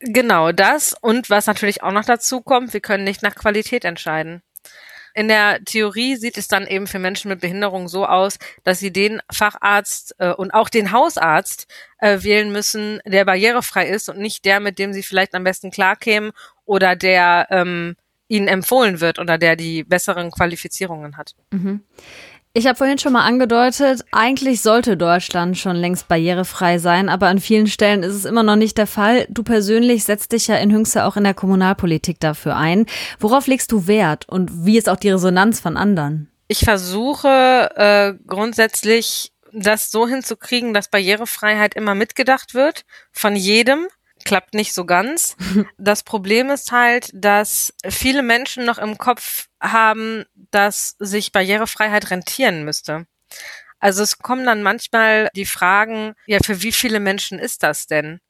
Genau 0.00 0.52
das. 0.52 0.94
Und 1.00 1.30
was 1.30 1.46
natürlich 1.46 1.82
auch 1.82 1.92
noch 1.92 2.04
dazu 2.04 2.42
kommt, 2.42 2.74
wir 2.74 2.80
können 2.80 3.04
nicht 3.04 3.22
nach 3.22 3.34
Qualität 3.34 3.86
entscheiden. 3.86 4.42
In 5.14 5.28
der 5.28 5.64
Theorie 5.64 6.16
sieht 6.16 6.36
es 6.36 6.48
dann 6.48 6.66
eben 6.66 6.86
für 6.86 6.98
Menschen 6.98 7.30
mit 7.30 7.40
Behinderung 7.40 7.88
so 7.88 8.04
aus, 8.04 8.38
dass 8.64 8.78
sie 8.78 8.92
den 8.92 9.22
Facharzt 9.32 10.14
äh, 10.18 10.34
und 10.34 10.50
auch 10.50 10.68
den 10.68 10.92
Hausarzt 10.92 11.66
äh, 11.96 12.22
wählen 12.24 12.52
müssen, 12.52 13.00
der 13.06 13.24
barrierefrei 13.24 13.88
ist 13.88 14.10
und 14.10 14.18
nicht 14.18 14.44
der, 14.44 14.60
mit 14.60 14.78
dem 14.78 14.92
sie 14.92 15.02
vielleicht 15.02 15.34
am 15.34 15.44
besten 15.44 15.70
klarkämen 15.70 16.32
oder 16.66 16.94
der 16.94 17.46
ähm, 17.48 17.96
ihnen 18.28 18.48
empfohlen 18.48 19.00
wird 19.00 19.18
oder 19.18 19.38
der 19.38 19.56
die 19.56 19.84
besseren 19.84 20.30
Qualifizierungen 20.30 21.16
hat. 21.16 21.34
Mhm. 21.50 21.82
Ich 22.58 22.66
habe 22.66 22.76
vorhin 22.78 22.96
schon 22.96 23.12
mal 23.12 23.26
angedeutet, 23.26 24.02
eigentlich 24.12 24.62
sollte 24.62 24.96
Deutschland 24.96 25.58
schon 25.58 25.76
längst 25.76 26.08
barrierefrei 26.08 26.78
sein, 26.78 27.10
aber 27.10 27.26
an 27.26 27.38
vielen 27.38 27.66
Stellen 27.66 28.02
ist 28.02 28.14
es 28.14 28.24
immer 28.24 28.42
noch 28.42 28.56
nicht 28.56 28.78
der 28.78 28.86
Fall. 28.86 29.26
Du 29.28 29.42
persönlich 29.42 30.04
setzt 30.04 30.32
dich 30.32 30.46
ja 30.46 30.56
in 30.56 30.72
Hüngste 30.72 31.04
auch 31.04 31.18
in 31.18 31.24
der 31.24 31.34
Kommunalpolitik 31.34 32.18
dafür 32.18 32.56
ein. 32.56 32.86
Worauf 33.20 33.46
legst 33.46 33.72
du 33.72 33.86
Wert 33.86 34.26
und 34.26 34.64
wie 34.64 34.78
ist 34.78 34.88
auch 34.88 34.96
die 34.96 35.10
Resonanz 35.10 35.60
von 35.60 35.76
anderen? 35.76 36.30
Ich 36.48 36.60
versuche 36.60 37.70
äh, 37.76 38.14
grundsätzlich 38.26 39.32
das 39.52 39.90
so 39.90 40.08
hinzukriegen, 40.08 40.72
dass 40.72 40.88
Barrierefreiheit 40.88 41.74
immer 41.74 41.94
mitgedacht 41.94 42.54
wird 42.54 42.86
von 43.12 43.36
jedem 43.36 43.86
klappt 44.26 44.54
nicht 44.54 44.74
so 44.74 44.84
ganz. 44.84 45.36
Das 45.78 46.02
Problem 46.02 46.50
ist 46.50 46.72
halt, 46.72 47.10
dass 47.14 47.72
viele 47.88 48.22
Menschen 48.22 48.64
noch 48.64 48.78
im 48.78 48.98
Kopf 48.98 49.46
haben, 49.60 50.24
dass 50.50 50.96
sich 50.98 51.32
Barrierefreiheit 51.32 52.10
rentieren 52.10 52.64
müsste. 52.64 53.06
Also 53.78 54.02
es 54.02 54.18
kommen 54.18 54.44
dann 54.44 54.62
manchmal 54.62 55.28
die 55.36 55.46
Fragen, 55.46 56.14
ja, 56.26 56.38
für 56.44 56.62
wie 56.62 56.72
viele 56.72 57.00
Menschen 57.00 57.38
ist 57.38 57.62
das 57.62 57.86
denn? 57.86 58.20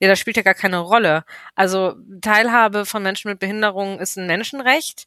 Ja, 0.00 0.08
das 0.08 0.18
spielt 0.18 0.36
ja 0.36 0.42
gar 0.42 0.54
keine 0.54 0.78
Rolle. 0.78 1.24
Also 1.54 1.94
Teilhabe 2.20 2.84
von 2.84 3.02
Menschen 3.02 3.30
mit 3.30 3.38
Behinderungen 3.38 4.00
ist 4.00 4.16
ein 4.16 4.26
Menschenrecht. 4.26 5.06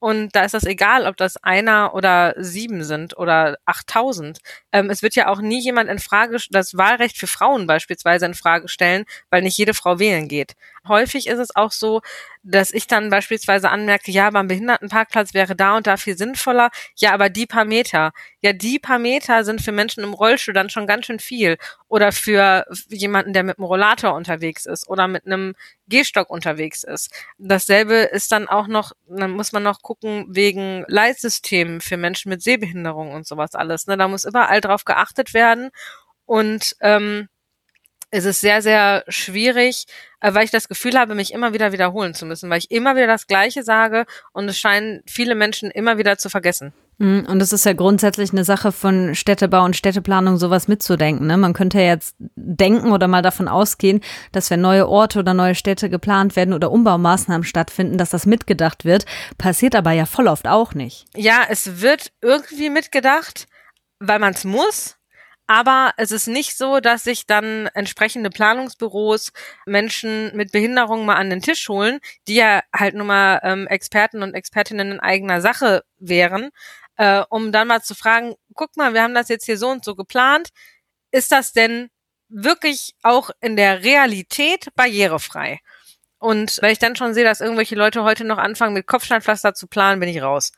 Und 0.00 0.34
da 0.34 0.44
ist 0.44 0.54
das 0.54 0.64
egal, 0.64 1.06
ob 1.06 1.16
das 1.18 1.36
einer 1.36 1.94
oder 1.94 2.34
sieben 2.38 2.82
sind 2.84 3.16
oder 3.18 3.58
achttausend. 3.66 4.38
Ähm, 4.72 4.88
es 4.90 5.02
wird 5.02 5.14
ja 5.14 5.28
auch 5.28 5.40
nie 5.40 5.62
jemand 5.62 5.90
in 5.90 5.98
Frage, 5.98 6.38
das 6.50 6.76
Wahlrecht 6.76 7.18
für 7.18 7.26
Frauen 7.26 7.66
beispielsweise 7.66 8.24
in 8.26 8.34
Frage 8.34 8.68
stellen, 8.68 9.04
weil 9.28 9.42
nicht 9.42 9.58
jede 9.58 9.74
Frau 9.74 9.98
wählen 9.98 10.26
geht. 10.26 10.56
Häufig 10.88 11.26
ist 11.26 11.38
es 11.38 11.54
auch 11.54 11.72
so, 11.72 12.00
dass 12.42 12.70
ich 12.72 12.86
dann 12.86 13.10
beispielsweise 13.10 13.68
anmerke, 13.70 14.10
ja, 14.10 14.30
beim 14.30 14.48
Behindertenparkplatz 14.48 15.34
wäre 15.34 15.54
da 15.54 15.76
und 15.76 15.86
da 15.86 15.98
viel 15.98 16.16
sinnvoller. 16.16 16.70
Ja, 16.96 17.12
aber 17.12 17.28
die 17.28 17.46
paar 17.46 17.66
Meter. 17.66 18.12
Ja, 18.40 18.54
die 18.54 18.78
paar 18.78 18.98
Meter 18.98 19.44
sind 19.44 19.60
für 19.60 19.72
Menschen 19.72 20.02
im 20.02 20.14
Rollstuhl 20.14 20.54
dann 20.54 20.70
schon 20.70 20.86
ganz 20.86 21.06
schön 21.06 21.18
viel. 21.18 21.58
Oder 21.88 22.12
für 22.12 22.64
jemanden, 22.88 23.34
der 23.34 23.42
mit 23.42 23.58
einem 23.58 23.66
Rollator 23.66 24.14
unterwegs 24.14 24.64
ist 24.64 24.88
oder 24.88 25.06
mit 25.06 25.26
einem 25.26 25.54
Gehstock 25.86 26.30
unterwegs 26.30 26.82
ist. 26.82 27.12
Dasselbe 27.38 27.94
ist 27.94 28.32
dann 28.32 28.48
auch 28.48 28.66
noch, 28.66 28.92
dann 29.06 29.32
muss 29.32 29.52
man 29.52 29.62
noch 29.62 29.82
gucken 29.82 30.26
wegen 30.30 30.84
Leitsystemen 30.88 31.82
für 31.82 31.98
Menschen 31.98 32.30
mit 32.30 32.42
Sehbehinderung 32.42 33.12
und 33.12 33.26
sowas 33.26 33.54
alles. 33.54 33.86
Ne? 33.86 33.98
Da 33.98 34.08
muss 34.08 34.24
überall 34.24 34.62
drauf 34.62 34.84
geachtet 34.84 35.34
werden. 35.34 35.70
Und 36.24 36.76
ähm, 36.80 37.28
es 38.10 38.24
ist 38.24 38.40
sehr, 38.40 38.62
sehr 38.62 39.04
schwierig, 39.08 39.86
äh, 40.20 40.34
weil 40.34 40.44
ich 40.44 40.50
das 40.50 40.68
Gefühl 40.68 40.98
habe, 40.98 41.14
mich 41.14 41.32
immer 41.32 41.52
wieder 41.52 41.72
wiederholen 41.72 42.14
zu 42.14 42.26
müssen, 42.26 42.50
weil 42.50 42.58
ich 42.58 42.70
immer 42.70 42.96
wieder 42.96 43.06
das 43.06 43.26
Gleiche 43.26 43.62
sage 43.62 44.06
und 44.32 44.48
es 44.48 44.58
scheinen 44.58 45.02
viele 45.06 45.34
Menschen 45.34 45.70
immer 45.70 45.98
wieder 45.98 46.18
zu 46.18 46.28
vergessen. 46.28 46.72
Mhm, 46.98 47.24
und 47.26 47.40
es 47.40 47.52
ist 47.52 47.64
ja 47.64 47.72
grundsätzlich 47.72 48.32
eine 48.32 48.44
Sache 48.44 48.72
von 48.72 49.14
Städtebau 49.14 49.64
und 49.64 49.74
Städteplanung, 49.74 50.36
sowas 50.36 50.68
mitzudenken. 50.68 51.26
Ne? 51.26 51.38
Man 51.38 51.54
könnte 51.54 51.80
jetzt 51.80 52.14
denken 52.18 52.92
oder 52.92 53.08
mal 53.08 53.22
davon 53.22 53.48
ausgehen, 53.48 54.02
dass 54.32 54.50
wenn 54.50 54.60
neue 54.60 54.86
Orte 54.86 55.20
oder 55.20 55.32
neue 55.32 55.54
Städte 55.54 55.88
geplant 55.88 56.36
werden 56.36 56.52
oder 56.52 56.70
Umbaumaßnahmen 56.70 57.44
stattfinden, 57.44 57.96
dass 57.96 58.10
das 58.10 58.26
mitgedacht 58.26 58.84
wird. 58.84 59.06
Passiert 59.38 59.74
aber 59.74 59.92
ja 59.92 60.04
voll 60.04 60.28
oft 60.28 60.46
auch 60.46 60.74
nicht. 60.74 61.06
Ja, 61.16 61.44
es 61.48 61.80
wird 61.80 62.12
irgendwie 62.20 62.68
mitgedacht, 62.68 63.46
weil 63.98 64.18
man 64.18 64.34
es 64.34 64.44
muss. 64.44 64.99
Aber 65.50 65.94
es 65.96 66.12
ist 66.12 66.28
nicht 66.28 66.56
so, 66.56 66.78
dass 66.78 67.02
sich 67.02 67.26
dann 67.26 67.66
entsprechende 67.74 68.30
Planungsbüros 68.30 69.32
Menschen 69.66 70.30
mit 70.36 70.52
Behinderungen 70.52 71.04
mal 71.04 71.16
an 71.16 71.28
den 71.28 71.42
Tisch 71.42 71.68
holen, 71.68 71.98
die 72.28 72.36
ja 72.36 72.62
halt 72.72 72.94
nun 72.94 73.08
mal 73.08 73.40
ähm, 73.42 73.66
Experten 73.66 74.22
und 74.22 74.34
Expertinnen 74.34 74.92
in 74.92 75.00
eigener 75.00 75.40
Sache 75.40 75.82
wären, 75.98 76.50
äh, 76.98 77.24
um 77.30 77.50
dann 77.50 77.66
mal 77.66 77.82
zu 77.82 77.96
fragen, 77.96 78.36
guck 78.54 78.76
mal, 78.76 78.94
wir 78.94 79.02
haben 79.02 79.12
das 79.12 79.28
jetzt 79.28 79.44
hier 79.44 79.58
so 79.58 79.70
und 79.70 79.84
so 79.84 79.96
geplant. 79.96 80.50
Ist 81.10 81.32
das 81.32 81.52
denn 81.52 81.90
wirklich 82.28 82.94
auch 83.02 83.30
in 83.40 83.56
der 83.56 83.82
Realität 83.82 84.68
barrierefrei? 84.76 85.58
Und 86.20 86.60
wenn 86.62 86.70
ich 86.70 86.78
dann 86.78 86.94
schon 86.94 87.12
sehe, 87.12 87.24
dass 87.24 87.40
irgendwelche 87.40 87.74
Leute 87.74 88.04
heute 88.04 88.22
noch 88.24 88.38
anfangen, 88.38 88.74
mit 88.74 88.86
Kopfsteinpflaster 88.86 89.54
zu 89.54 89.66
planen, 89.66 89.98
bin 89.98 90.10
ich 90.10 90.22
raus. 90.22 90.52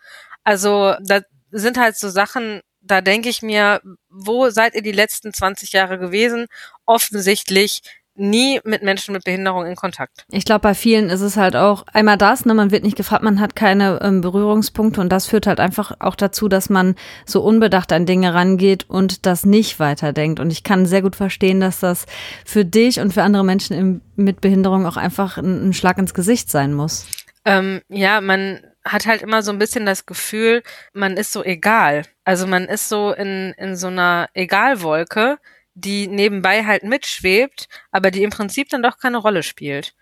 Also 0.44 0.96
da 1.00 1.22
sind 1.50 1.78
halt 1.78 1.96
so 1.96 2.11
Sachen, 2.11 2.61
da 2.83 3.01
denke 3.01 3.29
ich 3.29 3.42
mir, 3.42 3.81
wo 4.11 4.51
seid 4.51 4.75
ihr 4.75 4.83
die 4.83 4.92
letzten 4.92 5.33
20 5.33 5.73
Jahre 5.73 5.99
gewesen? 5.99 6.47
Offensichtlich 6.85 7.83
nie 8.14 8.61
mit 8.64 8.83
Menschen 8.83 9.14
mit 9.14 9.25
Behinderung 9.25 9.64
in 9.66 9.75
Kontakt. 9.75 10.27
Ich 10.31 10.45
glaube, 10.45 10.61
bei 10.61 10.75
vielen 10.75 11.09
ist 11.09 11.23
es 11.23 11.37
halt 11.37 11.57
auch 11.57 11.85
einmal 11.92 12.18
das, 12.18 12.45
ne, 12.45 12.53
man 12.53 12.71
wird 12.71 12.85
nicht 12.85 12.97
gefragt, 12.97 13.23
man 13.23 13.40
hat 13.40 13.57
keine 13.57 14.01
ähm, 14.03 14.21
Berührungspunkte 14.21 15.01
und 15.01 15.11
das 15.11 15.27
führt 15.27 15.47
halt 15.47 15.61
einfach 15.61 15.92
auch 15.99 16.14
dazu, 16.14 16.49
dass 16.49 16.68
man 16.68 16.95
so 17.25 17.42
unbedacht 17.42 17.92
an 17.92 18.05
Dinge 18.05 18.35
rangeht 18.35 18.88
und 18.88 19.25
das 19.25 19.47
nicht 19.47 19.81
weiterdenkt. 19.81 20.40
Und 20.40 20.51
ich 20.51 20.62
kann 20.62 20.85
sehr 20.85 21.03
gut 21.03 21.16
verstehen, 21.16 21.61
dass 21.61 21.81
das 21.81 22.07
für 22.45 22.64
dich 22.64 23.01
und 23.01 23.14
für 23.14 23.23
andere 23.23 23.45
Menschen 23.45 23.77
im, 23.77 24.01
mit 24.16 24.42
Behinderung 24.42 24.87
auch 24.87 24.99
einfach 24.99 25.38
ein, 25.38 25.68
ein 25.68 25.73
Schlag 25.73 25.97
ins 25.97 26.12
Gesicht 26.12 26.51
sein 26.51 26.75
muss. 26.75 27.07
Ähm, 27.45 27.81
ja, 27.88 28.21
man 28.21 28.61
hat 28.85 29.07
halt 29.07 29.23
immer 29.23 29.42
so 29.42 29.53
ein 29.53 29.59
bisschen 29.59 29.87
das 29.87 30.07
Gefühl, 30.07 30.62
man 30.92 31.16
ist 31.16 31.33
so 31.33 31.45
egal. 31.45 32.03
Also 32.25 32.47
man 32.47 32.64
ist 32.64 32.88
so 32.88 33.12
in, 33.12 33.55
in 33.57 33.77
so 33.77 33.88
einer 33.88 34.29
Egalwolke, 34.35 35.38
die 35.75 36.09
nebenbei 36.09 36.64
halt 36.64 36.83
mitschwebt, 36.83 37.68
aber 37.90 38.11
die 38.11 38.23
im 38.23 38.31
Prinzip 38.31 38.68
dann 38.68 38.83
doch 38.83 38.99
keine 38.99 39.18
Rolle 39.18 39.42
spielt. 39.42 39.95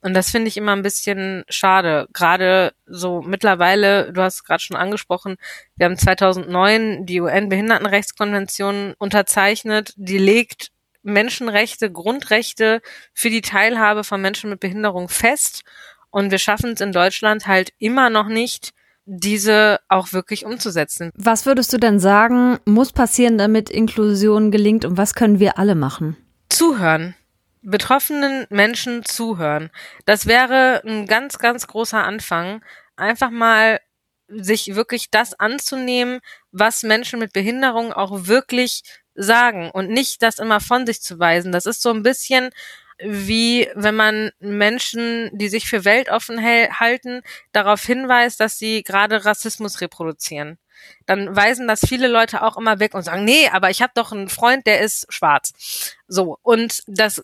Und 0.00 0.14
das 0.14 0.30
finde 0.30 0.48
ich 0.48 0.56
immer 0.56 0.76
ein 0.76 0.82
bisschen 0.82 1.44
schade. 1.48 2.06
Gerade 2.12 2.72
so 2.86 3.20
mittlerweile, 3.20 4.12
du 4.12 4.22
hast 4.22 4.36
es 4.36 4.44
gerade 4.44 4.62
schon 4.62 4.76
angesprochen, 4.76 5.36
wir 5.76 5.86
haben 5.86 5.98
2009 5.98 7.04
die 7.04 7.20
UN-Behindertenrechtskonvention 7.20 8.94
unterzeichnet. 8.98 9.94
Die 9.96 10.18
legt 10.18 10.70
Menschenrechte, 11.02 11.90
Grundrechte 11.90 12.80
für 13.12 13.30
die 13.30 13.40
Teilhabe 13.40 14.04
von 14.04 14.20
Menschen 14.20 14.50
mit 14.50 14.60
Behinderung 14.60 15.08
fest. 15.08 15.64
Und 16.10 16.30
wir 16.30 16.38
schaffen 16.38 16.72
es 16.72 16.80
in 16.80 16.92
Deutschland 16.92 17.46
halt 17.46 17.72
immer 17.78 18.10
noch 18.10 18.28
nicht, 18.28 18.72
diese 19.04 19.80
auch 19.88 20.12
wirklich 20.12 20.44
umzusetzen. 20.44 21.10
Was 21.14 21.46
würdest 21.46 21.72
du 21.72 21.78
denn 21.78 21.98
sagen, 21.98 22.58
muss 22.66 22.92
passieren, 22.92 23.38
damit 23.38 23.70
Inklusion 23.70 24.50
gelingt 24.50 24.84
und 24.84 24.98
was 24.98 25.14
können 25.14 25.40
wir 25.40 25.58
alle 25.58 25.74
machen? 25.74 26.16
Zuhören. 26.50 27.14
Betroffenen 27.62 28.46
Menschen 28.50 29.04
zuhören. 29.04 29.70
Das 30.04 30.26
wäre 30.26 30.82
ein 30.86 31.06
ganz, 31.06 31.38
ganz 31.38 31.66
großer 31.66 32.04
Anfang. 32.04 32.62
Einfach 32.96 33.30
mal 33.30 33.80
sich 34.28 34.74
wirklich 34.74 35.10
das 35.10 35.38
anzunehmen, 35.40 36.20
was 36.52 36.82
Menschen 36.82 37.18
mit 37.18 37.32
Behinderung 37.32 37.92
auch 37.92 38.26
wirklich 38.26 38.82
sagen 39.14 39.70
und 39.70 39.88
nicht 39.88 40.22
das 40.22 40.38
immer 40.38 40.60
von 40.60 40.86
sich 40.86 41.00
zu 41.00 41.18
weisen. 41.18 41.50
Das 41.50 41.66
ist 41.66 41.82
so 41.82 41.90
ein 41.90 42.02
bisschen 42.02 42.50
wie 43.00 43.68
wenn 43.74 43.94
man 43.94 44.30
Menschen, 44.40 45.30
die 45.32 45.48
sich 45.48 45.68
für 45.68 45.84
weltoffen 45.84 46.42
halten, 46.42 47.22
darauf 47.52 47.82
hinweist, 47.82 48.40
dass 48.40 48.58
sie 48.58 48.82
gerade 48.82 49.24
Rassismus 49.24 49.80
reproduzieren. 49.80 50.58
Dann 51.06 51.34
weisen 51.34 51.68
das 51.68 51.80
viele 51.86 52.08
Leute 52.08 52.42
auch 52.42 52.56
immer 52.56 52.78
weg 52.80 52.94
und 52.94 53.02
sagen, 53.02 53.24
nee, 53.24 53.48
aber 53.48 53.70
ich 53.70 53.82
habe 53.82 53.92
doch 53.94 54.12
einen 54.12 54.28
Freund, 54.28 54.66
der 54.66 54.80
ist 54.80 55.12
schwarz. 55.12 55.96
So, 56.06 56.38
und 56.42 56.82
das 56.86 57.22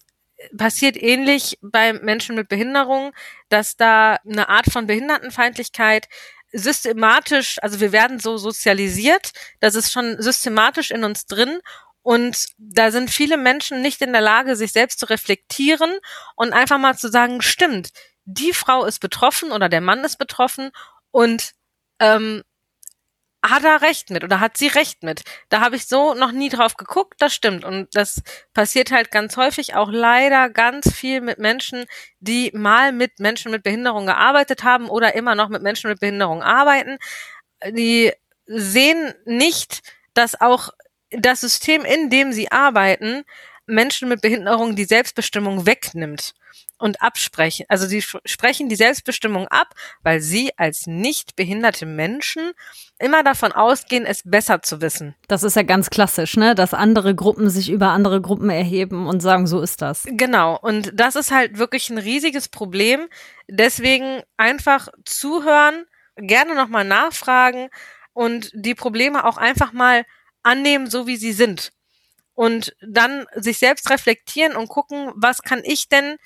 passiert 0.56 1.00
ähnlich 1.00 1.58
bei 1.62 1.92
Menschen 1.92 2.34
mit 2.34 2.48
Behinderung, 2.48 3.12
dass 3.48 3.76
da 3.76 4.18
eine 4.28 4.48
Art 4.48 4.66
von 4.70 4.86
Behindertenfeindlichkeit 4.86 6.08
systematisch, 6.52 7.58
also 7.62 7.80
wir 7.80 7.92
werden 7.92 8.20
so 8.20 8.36
sozialisiert, 8.36 9.32
das 9.60 9.74
ist 9.74 9.92
schon 9.92 10.20
systematisch 10.20 10.90
in 10.90 11.02
uns 11.04 11.26
drin 11.26 11.60
und 12.04 12.48
da 12.58 12.90
sind 12.90 13.10
viele 13.10 13.38
Menschen 13.38 13.80
nicht 13.80 14.02
in 14.02 14.12
der 14.12 14.20
Lage, 14.20 14.56
sich 14.56 14.72
selbst 14.72 15.00
zu 15.00 15.06
reflektieren 15.06 15.90
und 16.36 16.52
einfach 16.52 16.78
mal 16.78 16.96
zu 16.98 17.08
sagen, 17.08 17.40
stimmt, 17.40 17.88
die 18.26 18.52
Frau 18.52 18.84
ist 18.84 19.00
betroffen 19.00 19.52
oder 19.52 19.70
der 19.70 19.80
Mann 19.80 20.04
ist 20.04 20.18
betroffen 20.18 20.70
und 21.10 21.52
ähm, 22.00 22.42
hat 23.42 23.64
er 23.64 23.80
recht 23.80 24.10
mit 24.10 24.22
oder 24.22 24.38
hat 24.38 24.58
sie 24.58 24.66
recht 24.68 25.02
mit. 25.02 25.22
Da 25.48 25.60
habe 25.60 25.76
ich 25.76 25.86
so 25.86 26.12
noch 26.12 26.30
nie 26.30 26.50
drauf 26.50 26.76
geguckt, 26.76 27.14
das 27.20 27.34
stimmt. 27.34 27.64
Und 27.64 27.88
das 27.96 28.22
passiert 28.52 28.90
halt 28.90 29.10
ganz 29.10 29.38
häufig 29.38 29.74
auch 29.74 29.90
leider 29.90 30.50
ganz 30.50 30.92
viel 30.94 31.22
mit 31.22 31.38
Menschen, 31.38 31.86
die 32.20 32.50
mal 32.52 32.92
mit 32.92 33.18
Menschen 33.18 33.50
mit 33.50 33.62
Behinderung 33.62 34.04
gearbeitet 34.04 34.62
haben 34.62 34.90
oder 34.90 35.14
immer 35.14 35.34
noch 35.34 35.48
mit 35.48 35.62
Menschen 35.62 35.88
mit 35.88 36.00
Behinderung 36.00 36.42
arbeiten. 36.42 36.98
Die 37.70 38.12
sehen 38.46 39.14
nicht, 39.24 39.80
dass 40.12 40.38
auch 40.38 40.68
das 41.18 41.40
System, 41.40 41.84
in 41.84 42.10
dem 42.10 42.32
sie 42.32 42.50
arbeiten, 42.50 43.24
Menschen 43.66 44.08
mit 44.08 44.20
Behinderung 44.20 44.76
die 44.76 44.84
Selbstbestimmung 44.84 45.66
wegnimmt 45.66 46.34
und 46.78 47.00
absprechen. 47.00 47.66
Also 47.68 47.86
sie 47.86 48.02
sprechen 48.02 48.68
die 48.68 48.76
Selbstbestimmung 48.76 49.48
ab, 49.48 49.74
weil 50.02 50.20
sie 50.20 50.50
als 50.56 50.86
nicht 50.86 51.36
behinderte 51.36 51.86
Menschen 51.86 52.52
immer 52.98 53.22
davon 53.22 53.52
ausgehen, 53.52 54.04
es 54.04 54.22
besser 54.24 54.60
zu 54.62 54.80
wissen. 54.80 55.14
Das 55.28 55.42
ist 55.42 55.56
ja 55.56 55.62
ganz 55.62 55.88
klassisch, 55.88 56.36
ne? 56.36 56.54
Dass 56.54 56.74
andere 56.74 57.14
Gruppen 57.14 57.48
sich 57.48 57.70
über 57.70 57.88
andere 57.88 58.20
Gruppen 58.20 58.50
erheben 58.50 59.06
und 59.06 59.20
sagen, 59.20 59.46
so 59.46 59.60
ist 59.60 59.82
das. 59.82 60.04
Genau. 60.06 60.58
Und 60.58 60.92
das 60.94 61.16
ist 61.16 61.30
halt 61.30 61.58
wirklich 61.58 61.90
ein 61.90 61.98
riesiges 61.98 62.48
Problem. 62.48 63.08
Deswegen 63.48 64.22
einfach 64.36 64.88
zuhören, 65.04 65.86
gerne 66.16 66.54
nochmal 66.54 66.84
nachfragen 66.84 67.68
und 68.12 68.50
die 68.54 68.74
Probleme 68.74 69.24
auch 69.24 69.38
einfach 69.38 69.72
mal 69.72 70.04
annehmen, 70.44 70.88
so 70.88 71.06
wie 71.08 71.16
sie 71.16 71.32
sind. 71.32 71.72
Und 72.34 72.76
dann 72.80 73.26
sich 73.34 73.58
selbst 73.58 73.90
reflektieren 73.90 74.56
und 74.56 74.68
gucken, 74.68 75.10
was 75.14 75.42
kann 75.42 75.62
ich 75.64 75.88
denn 75.88 76.16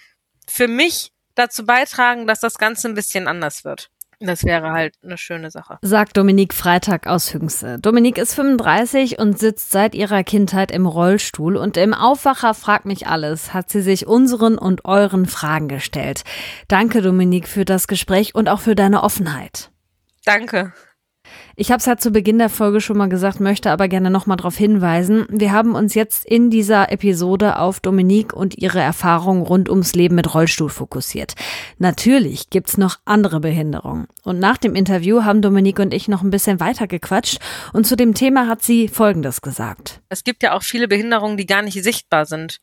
für 0.46 0.68
mich 0.68 1.12
dazu 1.34 1.64
beitragen, 1.64 2.26
dass 2.26 2.40
das 2.40 2.58
Ganze 2.58 2.88
ein 2.88 2.94
bisschen 2.94 3.28
anders 3.28 3.64
wird. 3.64 3.90
Das 4.20 4.44
wäre 4.44 4.72
halt 4.72 4.96
eine 5.04 5.16
schöne 5.16 5.50
Sache. 5.50 5.78
Sagt 5.80 6.16
Dominique 6.16 6.52
Freitag 6.52 7.06
aus 7.06 7.32
Hüngse. 7.32 7.78
Dominique 7.78 8.18
ist 8.18 8.34
35 8.34 9.20
und 9.20 9.38
sitzt 9.38 9.70
seit 9.70 9.94
ihrer 9.94 10.24
Kindheit 10.24 10.72
im 10.72 10.86
Rollstuhl 10.86 11.56
und 11.56 11.76
im 11.76 11.94
Aufwacher 11.94 12.54
fragt 12.54 12.84
mich 12.84 13.06
alles, 13.06 13.54
hat 13.54 13.70
sie 13.70 13.80
sich 13.80 14.08
unseren 14.08 14.58
und 14.58 14.84
euren 14.84 15.26
Fragen 15.26 15.68
gestellt. 15.68 16.24
Danke 16.66 17.00
Dominique 17.00 17.46
für 17.46 17.64
das 17.64 17.86
Gespräch 17.86 18.34
und 18.34 18.48
auch 18.48 18.60
für 18.60 18.74
deine 18.74 19.04
Offenheit. 19.04 19.70
Danke. 20.24 20.72
Ich 21.56 21.72
habe 21.72 21.80
es 21.80 21.86
ja 21.86 21.96
zu 21.96 22.12
Beginn 22.12 22.38
der 22.38 22.50
Folge 22.50 22.80
schon 22.80 22.96
mal 22.96 23.08
gesagt, 23.08 23.40
möchte 23.40 23.70
aber 23.70 23.88
gerne 23.88 24.10
nochmal 24.10 24.36
darauf 24.36 24.56
hinweisen. 24.56 25.26
Wir 25.28 25.50
haben 25.50 25.74
uns 25.74 25.94
jetzt 25.94 26.24
in 26.24 26.50
dieser 26.50 26.92
Episode 26.92 27.58
auf 27.58 27.80
Dominique 27.80 28.32
und 28.32 28.56
ihre 28.58 28.80
Erfahrungen 28.80 29.42
rund 29.42 29.68
ums 29.68 29.94
Leben 29.94 30.14
mit 30.14 30.32
Rollstuhl 30.34 30.68
fokussiert. 30.68 31.34
Natürlich 31.78 32.50
gibt's 32.50 32.78
noch 32.78 32.98
andere 33.04 33.40
Behinderungen. 33.40 34.06
Und 34.22 34.38
nach 34.38 34.56
dem 34.56 34.76
Interview 34.76 35.24
haben 35.24 35.42
Dominique 35.42 35.80
und 35.80 35.92
ich 35.92 36.06
noch 36.06 36.22
ein 36.22 36.30
bisschen 36.30 36.60
weiter 36.60 36.86
gequatscht 36.86 37.38
und 37.72 37.86
zu 37.86 37.96
dem 37.96 38.14
Thema 38.14 38.46
hat 38.46 38.62
sie 38.62 38.86
Folgendes 38.86 39.42
gesagt. 39.42 40.00
Es 40.08 40.22
gibt 40.22 40.44
ja 40.44 40.52
auch 40.52 40.62
viele 40.62 40.86
Behinderungen, 40.86 41.36
die 41.36 41.46
gar 41.46 41.62
nicht 41.62 41.82
sichtbar 41.82 42.24
sind. 42.26 42.60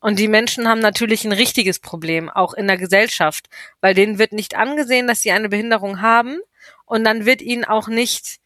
Und 0.00 0.18
die 0.18 0.26
Menschen 0.28 0.68
haben 0.68 0.80
natürlich 0.80 1.24
ein 1.24 1.32
richtiges 1.32 1.78
Problem, 1.78 2.28
auch 2.28 2.54
in 2.54 2.66
der 2.66 2.76
Gesellschaft, 2.76 3.48
weil 3.80 3.94
denen 3.94 4.18
wird 4.18 4.32
nicht 4.32 4.56
angesehen, 4.56 5.06
dass 5.06 5.20
sie 5.20 5.30
eine 5.30 5.48
Behinderung 5.48 6.00
haben 6.00 6.40
und 6.92 7.04
dann 7.04 7.24
wird 7.24 7.40
ihnen 7.40 7.64
auch 7.64 7.88
nicht 7.88 8.36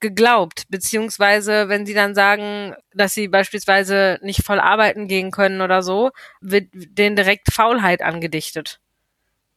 geglaubt, 0.00 0.64
beziehungsweise 0.68 1.68
wenn 1.68 1.86
sie 1.86 1.94
dann 1.94 2.16
sagen, 2.16 2.74
dass 2.92 3.14
sie 3.14 3.28
beispielsweise 3.28 4.18
nicht 4.20 4.44
voll 4.44 4.58
arbeiten 4.58 5.06
gehen 5.06 5.30
können 5.30 5.60
oder 5.60 5.80
so, 5.80 6.10
wird 6.40 6.68
denen 6.72 7.14
direkt 7.14 7.52
Faulheit 7.52 8.02
angedichtet. 8.02 8.80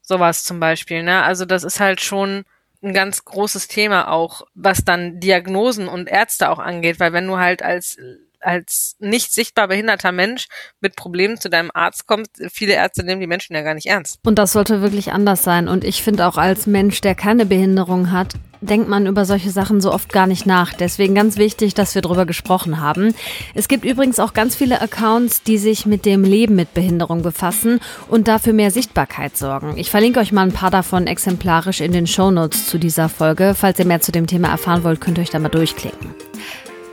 Sowas 0.04 0.44
zum 0.44 0.60
Beispiel, 0.60 1.02
ne? 1.02 1.24
Also 1.24 1.46
das 1.46 1.64
ist 1.64 1.80
halt 1.80 2.00
schon 2.00 2.46
ein 2.84 2.94
ganz 2.94 3.26
großes 3.26 3.70
Thema 3.70 4.12
auch, 4.12 4.44
was 4.54 4.86
dann 4.86 5.20
Diagnosen 5.20 5.88
und 5.88 6.08
Ärzte 6.08 6.52
auch 6.52 6.60
angeht, 6.60 7.00
weil 7.00 7.14
wenn 7.14 7.26
du 7.26 7.38
halt 7.38 7.64
als 7.64 7.98
als 8.40 8.96
nicht 9.00 9.34
sichtbar 9.34 9.68
behinderter 9.68 10.12
Mensch 10.12 10.48
mit 10.80 10.96
Problemen 10.96 11.40
zu 11.40 11.50
deinem 11.50 11.72
Arzt 11.74 12.08
kommt, 12.08 12.28
viele 12.52 12.74
Ärzte 12.74 13.04
nehmen 13.04 13.22
die 13.22 13.28
Menschen 13.28 13.56
ja 13.56 13.62
gar 13.62 13.74
nicht 13.74 13.88
ernst. 13.88 14.20
Und 14.26 14.38
das 14.38 14.54
sollte 14.54 14.82
wirklich 14.82 15.12
anders 15.12 15.44
sein. 15.44 15.68
Und 15.68 15.84
ich 15.84 16.04
finde 16.04 16.28
auch 16.28 16.38
als 16.38 16.68
Mensch, 16.68 17.02
der 17.02 17.16
keine 17.16 17.46
Behinderung 17.46 18.12
hat, 18.12 18.36
denkt 18.62 18.90
man 18.90 19.06
über 19.06 19.26
solche 19.26 19.52
Sachen 19.52 19.82
so 19.82 19.92
oft 19.92 20.12
gar 20.12 20.28
nicht 20.28 20.46
nach. 20.46 20.74
Deswegen 20.74 21.16
ganz 21.16 21.38
wichtig, 21.38 21.74
dass 21.74 21.96
wir 21.96 22.02
darüber 22.02 22.26
gesprochen 22.26 22.82
haben. 22.82 23.14
Es 23.54 23.68
gibt 23.68 23.86
übrigens 23.86 24.20
auch 24.20 24.34
ganz 24.34 24.56
viele 24.56 24.82
Accounts, 24.82 25.44
die 25.44 25.58
sich 25.58 25.86
mit 25.86 26.06
dem 26.06 26.24
Leben 26.24 26.56
mit 26.56 26.74
Behinderung 26.74 27.22
befassen 27.22 27.80
und 28.08 28.28
dafür 28.28 28.54
mehr 28.54 28.72
Sichtbarkeit 28.72 29.38
sorgen. 29.38 29.78
Ich 29.78 29.92
verlinke 29.92 30.20
euch 30.20 30.32
mal 30.32 30.44
ein 30.44 30.54
paar 30.54 30.72
davon 30.72 31.08
exemplarisch 31.08 31.82
in 31.82 31.92
den 31.92 32.08
Shownotes 32.08 32.68
zu 32.68 32.78
dieser 32.78 33.10
Folge. 33.10 33.54
Falls 33.56 33.80
ihr 33.80 33.86
mehr 33.86 34.02
zu 34.02 34.12
dem 34.12 34.28
Thema 34.28 34.50
erfahren 34.50 34.84
wollt, 34.84 35.02
könnt 35.02 35.18
ihr 35.18 35.22
euch 35.22 35.30
da 35.30 35.40
mal 35.40 35.50
durchklicken. 35.50 36.16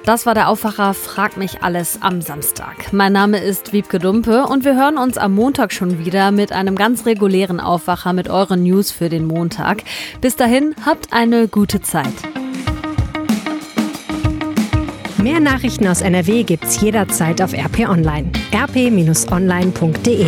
Das 0.05 0.27
war 0.27 0.35
der 0.35 0.51
Aufwacher 0.51 0.93
Frag 0.93 1.39
mich 1.39 1.63
alles 1.63 2.03
am 2.03 2.21
Samstag. 2.21 2.93
Mein 2.93 3.15
Name 3.15 3.39
ist 3.39 3.73
Wiebke 3.73 3.99
Dumpe 3.99 4.45
und 4.45 4.63
wir 4.63 4.77
hören 4.77 4.99
uns 4.99 5.17
am 5.17 5.35
Montag 5.35 5.73
schon 5.73 5.99
wieder 6.05 6.31
mit 6.31 6.53
einem 6.53 6.77
ganz 6.77 7.07
regulären 7.07 7.59
Aufwacher 7.59 8.13
mit 8.13 8.29
euren 8.29 8.65
News 8.65 8.91
für 8.91 9.09
den 9.09 9.25
Montag. 9.27 9.83
Bis 10.21 10.37
dahin, 10.37 10.75
habt 10.85 11.15
eine 11.15 11.49
gute 11.49 11.81
Zeit. 11.81 12.13
Mehr 15.17 15.41
Nachrichten 15.41 15.89
aus 15.89 16.03
NRW 16.03 16.43
gibt's 16.43 16.79
jederzeit 16.83 17.41
auf 17.41 17.55
RP 17.55 17.89
Online. 17.89 18.31
rp-online.de 18.53 20.27